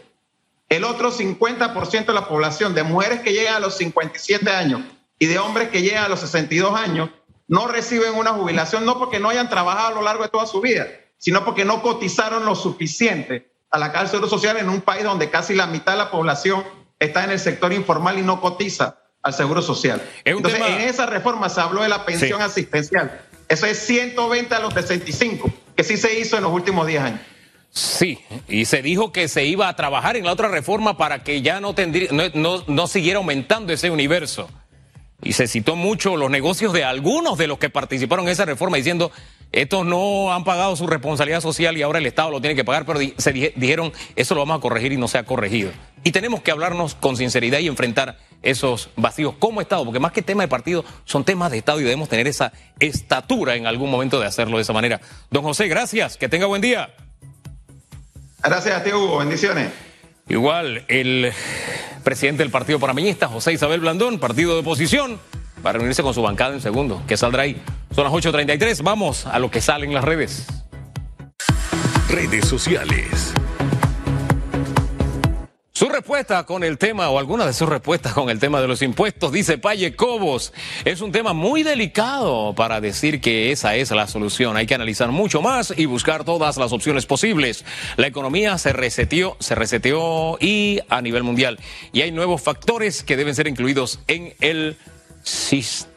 El 0.68 0.84
otro 0.84 1.10
50% 1.10 2.04
de 2.04 2.12
la 2.12 2.28
población 2.28 2.74
de 2.74 2.82
mujeres 2.82 3.20
que 3.20 3.32
llegan 3.32 3.54
a 3.54 3.60
los 3.60 3.78
57 3.78 4.50
años 4.50 4.82
y 5.18 5.24
de 5.24 5.38
hombres 5.38 5.70
que 5.70 5.80
llegan 5.80 6.04
a 6.04 6.08
los 6.10 6.20
62 6.20 6.78
años 6.78 7.08
no 7.46 7.66
reciben 7.66 8.14
una 8.14 8.30
jubilación 8.30 8.84
no 8.84 8.98
porque 8.98 9.20
no 9.20 9.28
hayan 9.28 9.48
trabajado 9.48 9.88
a 9.88 9.92
lo 9.92 10.02
largo 10.02 10.22
de 10.22 10.28
toda 10.28 10.46
su 10.46 10.60
vida, 10.60 10.86
sino 11.18 11.44
porque 11.44 11.64
no 11.64 11.82
cotizaron 11.82 12.44
lo 12.44 12.54
suficiente 12.54 13.50
a 13.70 13.78
la 13.78 13.92
Caja 13.92 14.06
Seguro 14.06 14.28
Social 14.28 14.56
en 14.56 14.68
un 14.68 14.80
país 14.80 15.04
donde 15.04 15.30
casi 15.30 15.54
la 15.54 15.66
mitad 15.66 15.92
de 15.92 15.98
la 15.98 16.10
población 16.10 16.64
está 16.98 17.24
en 17.24 17.30
el 17.30 17.40
sector 17.40 17.72
informal 17.72 18.18
y 18.18 18.22
no 18.22 18.40
cotiza 18.40 18.98
al 19.22 19.34
Seguro 19.34 19.62
Social. 19.62 20.02
Entonces, 20.24 20.60
en 20.60 20.80
esa 20.82 21.06
reforma 21.06 21.48
se 21.48 21.60
habló 21.60 21.82
de 21.82 21.88
la 21.88 22.04
pensión 22.04 22.40
asistencial. 22.40 23.20
Eso 23.48 23.66
es 23.66 23.78
120 23.78 24.54
a 24.54 24.60
los 24.60 24.74
65, 24.74 25.50
que 25.76 25.84
sí 25.84 25.96
se 25.96 26.18
hizo 26.18 26.36
en 26.36 26.44
los 26.44 26.52
últimos 26.52 26.86
10 26.86 27.02
años. 27.02 27.20
Sí, 27.70 28.20
y 28.48 28.66
se 28.66 28.82
dijo 28.82 29.10
que 29.10 29.26
se 29.26 29.44
iba 29.44 29.68
a 29.68 29.74
trabajar 29.74 30.16
en 30.16 30.24
la 30.24 30.32
otra 30.32 30.48
reforma 30.48 30.96
para 30.96 31.24
que 31.24 31.42
ya 31.42 31.60
no, 31.60 31.74
tendría, 31.74 32.08
no, 32.12 32.64
no 32.66 32.86
siguiera 32.86 33.18
aumentando 33.18 33.72
ese 33.72 33.90
universo. 33.90 34.48
Y 35.24 35.32
se 35.32 35.48
citó 35.48 35.74
mucho 35.74 36.16
los 36.16 36.30
negocios 36.30 36.72
de 36.72 36.84
algunos 36.84 37.38
de 37.38 37.46
los 37.46 37.58
que 37.58 37.70
participaron 37.70 38.26
en 38.26 38.32
esa 38.32 38.44
reforma 38.44 38.76
diciendo, 38.76 39.10
estos 39.52 39.86
no 39.86 40.32
han 40.32 40.44
pagado 40.44 40.76
su 40.76 40.86
responsabilidad 40.86 41.40
social 41.40 41.76
y 41.76 41.82
ahora 41.82 41.98
el 41.98 42.06
Estado 42.06 42.30
lo 42.30 42.40
tiene 42.40 42.54
que 42.54 42.64
pagar, 42.64 42.84
pero 42.84 43.00
se 43.16 43.32
dijeron, 43.32 43.92
eso 44.16 44.34
lo 44.34 44.42
vamos 44.42 44.58
a 44.58 44.60
corregir 44.60 44.92
y 44.92 44.96
no 44.96 45.08
se 45.08 45.16
ha 45.16 45.24
corregido. 45.24 45.70
Y 46.02 46.12
tenemos 46.12 46.42
que 46.42 46.50
hablarnos 46.50 46.94
con 46.94 47.16
sinceridad 47.16 47.60
y 47.60 47.68
enfrentar 47.68 48.18
esos 48.42 48.90
vacíos 48.96 49.34
como 49.38 49.62
Estado, 49.62 49.84
porque 49.84 50.00
más 50.00 50.12
que 50.12 50.20
tema 50.20 50.42
de 50.42 50.48
partido, 50.48 50.84
son 51.04 51.24
temas 51.24 51.50
de 51.50 51.58
Estado 51.58 51.80
y 51.80 51.84
debemos 51.84 52.10
tener 52.10 52.26
esa 52.26 52.52
estatura 52.78 53.54
en 53.54 53.66
algún 53.66 53.90
momento 53.90 54.20
de 54.20 54.26
hacerlo 54.26 54.58
de 54.58 54.62
esa 54.62 54.74
manera. 54.74 55.00
Don 55.30 55.42
José, 55.42 55.66
gracias, 55.68 56.18
que 56.18 56.28
tenga 56.28 56.44
buen 56.44 56.60
día. 56.60 56.94
Gracias 58.42 58.76
a 58.76 58.84
ti, 58.84 58.92
Hugo, 58.92 59.18
bendiciones. 59.18 59.70
Igual, 60.28 60.84
el 60.88 61.32
presidente 62.04 62.42
del 62.42 62.52
Partido 62.52 62.78
Panameñista, 62.78 63.26
José 63.26 63.52
Isabel 63.52 63.80
Blandón, 63.80 64.20
partido 64.20 64.54
de 64.54 64.60
oposición, 64.60 65.18
va 65.64 65.70
a 65.70 65.72
reunirse 65.72 66.02
con 66.02 66.14
su 66.14 66.22
bancada 66.22 66.54
en 66.54 66.60
segundo. 66.60 67.02
¿Qué 67.08 67.16
saldrá 67.16 67.42
ahí? 67.42 67.60
Son 67.94 68.04
las 68.04 68.12
8.33, 68.12 68.82
vamos 68.82 69.26
a 69.26 69.38
lo 69.38 69.50
que 69.50 69.60
sale 69.60 69.86
en 69.86 69.94
las 69.94 70.04
redes. 70.04 70.46
Redes 72.08 72.46
sociales. 72.46 73.34
Respuesta 76.04 76.44
con 76.44 76.64
el 76.64 76.76
tema, 76.76 77.08
o 77.08 77.18
alguna 77.18 77.46
de 77.46 77.54
sus 77.54 77.66
respuestas 77.66 78.12
con 78.12 78.28
el 78.28 78.38
tema 78.38 78.60
de 78.60 78.68
los 78.68 78.82
impuestos, 78.82 79.32
dice 79.32 79.56
Paye 79.56 79.96
Cobos, 79.96 80.52
es 80.84 81.00
un 81.00 81.12
tema 81.12 81.32
muy 81.32 81.62
delicado 81.62 82.54
para 82.54 82.82
decir 82.82 83.22
que 83.22 83.52
esa 83.52 83.74
es 83.74 83.90
la 83.90 84.06
solución. 84.06 84.58
Hay 84.58 84.66
que 84.66 84.74
analizar 84.74 85.10
mucho 85.12 85.40
más 85.40 85.72
y 85.74 85.86
buscar 85.86 86.24
todas 86.24 86.58
las 86.58 86.74
opciones 86.74 87.06
posibles. 87.06 87.64
La 87.96 88.06
economía 88.06 88.58
se 88.58 88.74
reseteó, 88.74 89.38
se 89.40 89.54
reseteó 89.54 90.36
y 90.42 90.78
a 90.90 91.00
nivel 91.00 91.22
mundial. 91.22 91.58
Y 91.94 92.02
hay 92.02 92.12
nuevos 92.12 92.42
factores 92.42 93.02
que 93.02 93.16
deben 93.16 93.34
ser 93.34 93.48
incluidos 93.48 94.00
en 94.06 94.34
el 94.42 94.76
sistema. 95.22 95.93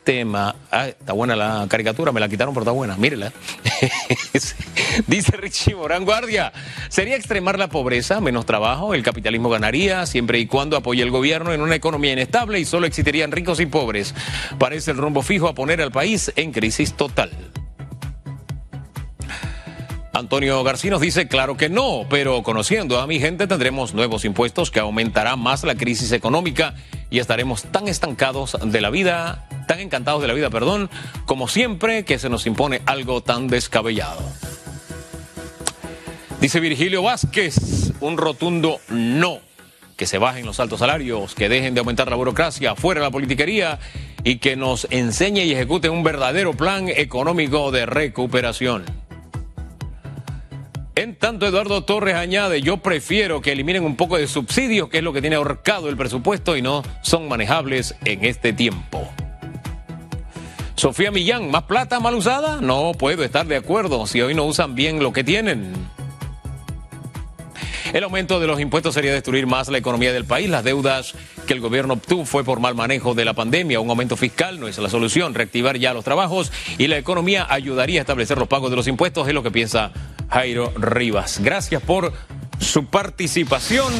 Ah, 0.72 0.88
está 0.88 1.12
buena 1.12 1.36
la 1.36 1.65
caricatura, 1.70 2.13
me 2.13 2.22
la 2.22 2.30
quitaron, 2.30 2.54
pero 2.54 2.63
está 2.63 2.72
buena. 2.72 2.96
Mírela. 2.96 3.34
Dice 5.08 5.36
Richie 5.36 5.76
Morán 5.76 6.06
Guardia, 6.06 6.54
¿sería 6.88 7.17
extremar 7.17 7.60
la 7.60 7.67
pobreza, 7.67 8.22
menos 8.22 8.46
trabajo? 8.46 8.93
El 8.93 9.04
capitalismo 9.04 9.50
ganaría 9.50 10.06
siempre 10.06 10.39
y 10.39 10.48
cuando 10.48 10.78
apoye 10.78 11.04
el 11.04 11.12
gobierno 11.12 11.52
en 11.52 11.62
una 11.62 11.76
economía 11.76 12.13
inestable 12.13 12.60
y 12.60 12.65
solo 12.65 12.88
existirían 12.88 13.34
ricos 13.34 13.60
y 13.60 13.65
pobres. 13.65 14.15
Parece 14.58 14.91
el 14.91 14.98
rumbo 14.98 15.22
fijo 15.22 15.50
a 15.50 15.54
poner 15.54 15.82
al 15.82 15.91
país 15.91 16.32
en 16.38 16.54
crisis 16.54 16.93
total. 16.93 17.32
Antonio 20.13 20.63
García 20.63 20.98
dice, 21.00 21.28
claro 21.28 21.58
que 21.58 21.70
no, 21.70 22.08
pero 22.10 22.41
conociendo 22.41 23.00
a 23.00 23.08
mi 23.08 23.20
gente 23.20 23.46
tendremos 23.46 23.93
nuevos 23.93 24.26
impuestos 24.26 24.72
que 24.72 24.80
aumentarán 24.80 25.39
más 25.39 25.63
la 25.63 25.76
crisis 25.76 26.12
económica 26.12 26.74
y 27.10 27.20
estaremos 27.20 27.63
tan 27.63 27.88
estancados 27.88 28.58
de 28.62 28.82
la 28.82 28.89
vida, 28.89 29.48
tan 29.67 29.80
encantados 29.80 30.22
de 30.22 30.28
la 30.28 30.34
vida, 30.34 30.50
perdón, 30.50 30.89
como 31.26 31.48
siempre 31.48 32.06
que 32.06 32.20
se 32.20 32.30
nos 32.30 32.46
impone 32.46 32.82
algo 32.86 33.22
tan 33.22 33.48
descabellado. 33.48 34.22
Dice 36.41 36.60
Virgilio 36.60 37.02
Vázquez, 37.02 37.93
un 38.00 38.17
rotundo 38.17 38.80
no, 38.89 39.39
que 39.96 40.06
se 40.06 40.20
bajen 40.20 40.46
los 40.46 40.60
altos 40.60 40.80
salarios, 40.80 41.34
que 41.34 41.50
dejen 41.50 41.74
de 41.74 41.80
aumentar 41.80 42.10
la 42.10 42.15
burocracia, 42.15 42.76
fuera 42.76 43.02
la 43.02 43.10
politiquería 43.10 43.80
y 44.24 44.38
que 44.38 44.56
nos 44.56 44.88
enseñe 44.91 45.46
y 45.46 45.54
ejecute 45.54 45.89
un 45.89 46.04
verdadero 46.04 46.54
plan 46.54 46.89
económico 46.89 47.72
de 47.72 47.86
recuperación. 47.86 49.07
En 50.97 51.15
tanto, 51.15 51.45
Eduardo 51.45 51.83
Torres 51.83 52.15
añade, 52.15 52.60
yo 52.60 52.77
prefiero 52.77 53.39
que 53.39 53.51
eliminen 53.51 53.83
un 53.83 53.95
poco 53.95 54.17
de 54.17 54.25
subsidios, 54.25 54.89
que 54.89 54.97
es 54.97 55.03
lo 55.03 55.13
que 55.13 55.21
tiene 55.21 55.36
ahorcado 55.36 55.89
el 55.89 55.95
presupuesto 55.95 56.57
y 56.57 56.63
no 56.63 56.81
son 57.03 57.27
manejables 57.27 57.93
en 58.03 58.25
este 58.25 58.51
tiempo. 58.51 59.07
Sofía 60.75 61.12
Millán, 61.12 61.51
¿más 61.51 61.65
plata 61.65 61.99
mal 61.99 62.15
usada? 62.15 62.62
No 62.62 62.93
puedo 62.97 63.23
estar 63.23 63.45
de 63.45 63.57
acuerdo 63.57 64.07
si 64.07 64.21
hoy 64.21 64.33
no 64.33 64.45
usan 64.45 64.73
bien 64.73 65.03
lo 65.03 65.13
que 65.13 65.23
tienen. 65.23 65.71
El 67.93 68.04
aumento 68.04 68.39
de 68.39 68.47
los 68.47 68.60
impuestos 68.60 68.93
sería 68.93 69.13
destruir 69.13 69.47
más 69.47 69.69
la 69.69 69.78
economía 69.78 70.12
del 70.12 70.26
país. 70.26 70.50
Las 70.50 70.63
deudas 70.63 71.13
que 71.45 71.54
el 71.54 71.62
gobierno 71.62 71.93
obtuvo 71.93 72.26
fue 72.26 72.43
por 72.43 72.60
mal 72.60 72.76
manejo 72.76 73.13
de 73.13 73.26
la 73.26 73.34
pandemia. 73.34 73.80
Un 73.80 73.89
aumento 73.89 74.17
fiscal 74.17 74.60
no 74.60 74.67
es 74.67 74.78
la 74.78 74.89
solución. 74.89 75.34
Reactivar 75.34 75.78
ya 75.78 75.93
los 75.93 76.04
trabajos 76.04 76.52
y 76.78 76.88
la 76.88 76.97
economía 76.97 77.47
ayudaría 77.50 78.00
a 78.00 78.02
establecer 78.02 78.38
los 78.38 78.47
pagos 78.47 78.69
de 78.69 78.76
los 78.76 78.88
impuestos, 78.88 79.28
es 79.28 79.34
lo 79.34 79.43
que 79.43 79.52
piensa 79.52 79.91
Jairo 80.30 80.73
Rivas. 80.78 81.39
Gracias 81.41 81.82
por 81.82 82.13
su 82.60 82.86
participación. 82.86 83.93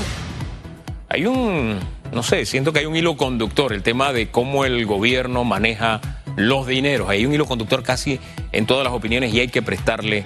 Hay 1.10 1.26
un, 1.26 1.80
no 2.12 2.23
sé, 2.23 2.45
siento 2.45 2.73
que 2.73 2.80
hay 2.80 2.86
un 2.86 2.95
hilo 2.95 3.15
conductor, 3.15 3.71
el 3.71 3.84
tema 3.84 4.12
de 4.12 4.30
cómo 4.30 4.65
el 4.65 4.86
gobierno 4.86 5.45
maneja 5.45 6.02
los 6.36 6.67
dineros. 6.67 7.10
Hay 7.10 7.26
un 7.26 7.34
hilo 7.34 7.45
conductor 7.45 7.84
casi 7.84 8.19
en 8.52 8.65
todas 8.65 8.84
las 8.84 8.93
opiniones 8.93 9.34
y 9.34 9.39
hay 9.39 9.47
que 9.47 9.62
prestarle 9.62 10.23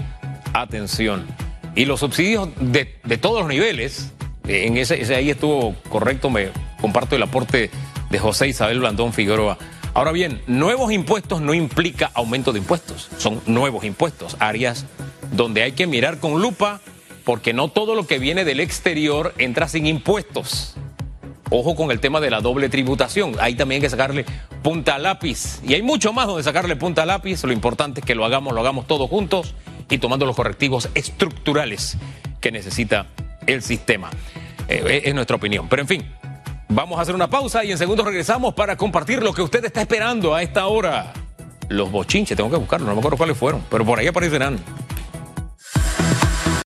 atención. 0.54 1.26
Y 1.76 1.86
los 1.86 2.02
subsidios 2.02 2.50
de, 2.60 2.86
todos 3.18 3.40
los 3.40 3.50
niveles, 3.50 4.12
eh, 4.48 4.66
en 4.68 4.78
ese, 4.78 5.02
ese, 5.02 5.16
ahí 5.16 5.30
estuvo 5.30 5.76
correcto, 5.90 6.30
me 6.30 6.50
comparto 6.82 7.16
el 7.16 7.24
aporte 7.24 7.70
de 8.10 8.20
José 8.20 8.48
Isabel 8.48 8.80
Blandón 8.80 9.14
Figueroa. 9.14 9.58
Ahora 9.94 10.12
bien, 10.12 10.42
nuevos 10.48 10.92
impuestos 10.92 11.42
no 11.42 11.54
implica 11.54 12.12
aumento 12.14 12.52
de 12.54 12.60
impuestos, 12.60 13.10
son 13.18 13.42
nuevos 13.46 13.84
impuestos, 13.84 14.38
áreas 14.40 14.86
donde 15.32 15.64
hay 15.64 15.72
que 15.74 15.88
mirar 15.88 16.20
con 16.20 16.42
lupa 16.42 16.82
porque 17.24 17.54
no 17.54 17.70
todo 17.70 17.96
lo 17.96 18.08
que 18.08 18.20
viene 18.20 18.44
del 18.44 18.60
exterior 18.60 19.34
entra 19.38 19.68
sin 19.68 19.86
impuestos. 19.86 20.76
Ojo 21.50 21.76
con 21.76 21.92
el 21.92 22.00
tema 22.00 22.22
de 22.22 22.32
la 22.32 22.40
doble 22.40 22.70
tributación. 22.70 23.36
Ahí 23.40 23.56
también 23.56 23.80
hay 23.80 23.82
que 23.82 23.90
sacarle 23.90 24.26
punta 24.64 24.96
a 24.96 25.00
lápiz. 25.00 25.60
Y 25.64 25.74
hay 25.74 25.82
mucho 25.82 26.14
más 26.14 26.28
donde 26.28 26.44
sacarle 26.44 26.78
punta 26.78 27.04
a 27.04 27.06
lápiz. 27.06 27.44
Lo 27.44 27.52
importante 27.52 28.00
es 28.00 28.06
que 28.06 28.16
lo 28.16 28.24
hagamos, 28.24 28.54
lo 28.54 28.62
hagamos 28.62 28.88
todos 28.88 29.10
juntos 29.10 29.54
y 29.92 30.00
tomando 30.00 30.26
los 30.26 30.36
correctivos 30.36 30.90
estructurales 30.96 31.98
que 32.40 32.52
necesita 32.52 33.06
el 33.46 33.62
sistema. 33.62 34.10
Eh, 34.68 35.04
es 35.06 35.14
nuestra 35.14 35.36
opinión. 35.36 35.68
Pero 35.70 35.84
en 35.84 35.88
fin, 35.88 36.06
vamos 36.70 36.98
a 36.98 37.02
hacer 37.04 37.14
una 37.14 37.30
pausa 37.30 37.64
y 37.64 37.72
en 37.72 37.78
segundos 37.78 38.06
regresamos 38.06 38.54
para 38.56 38.78
compartir 38.78 39.22
lo 39.22 39.34
que 39.34 39.42
usted 39.42 39.64
está 39.66 39.82
esperando 39.82 40.34
a 40.34 40.42
esta 40.42 40.66
hora. 40.66 41.14
Los 41.68 41.92
bochinches, 41.92 42.36
tengo 42.36 42.50
que 42.50 42.58
buscarlo, 42.58 42.88
no 42.88 42.94
me 42.94 43.00
acuerdo 43.00 43.18
cuáles 43.18 43.38
fueron, 43.38 43.64
pero 43.70 43.86
por 43.86 44.00
ahí 44.00 44.08
aparecerán. 44.08 44.60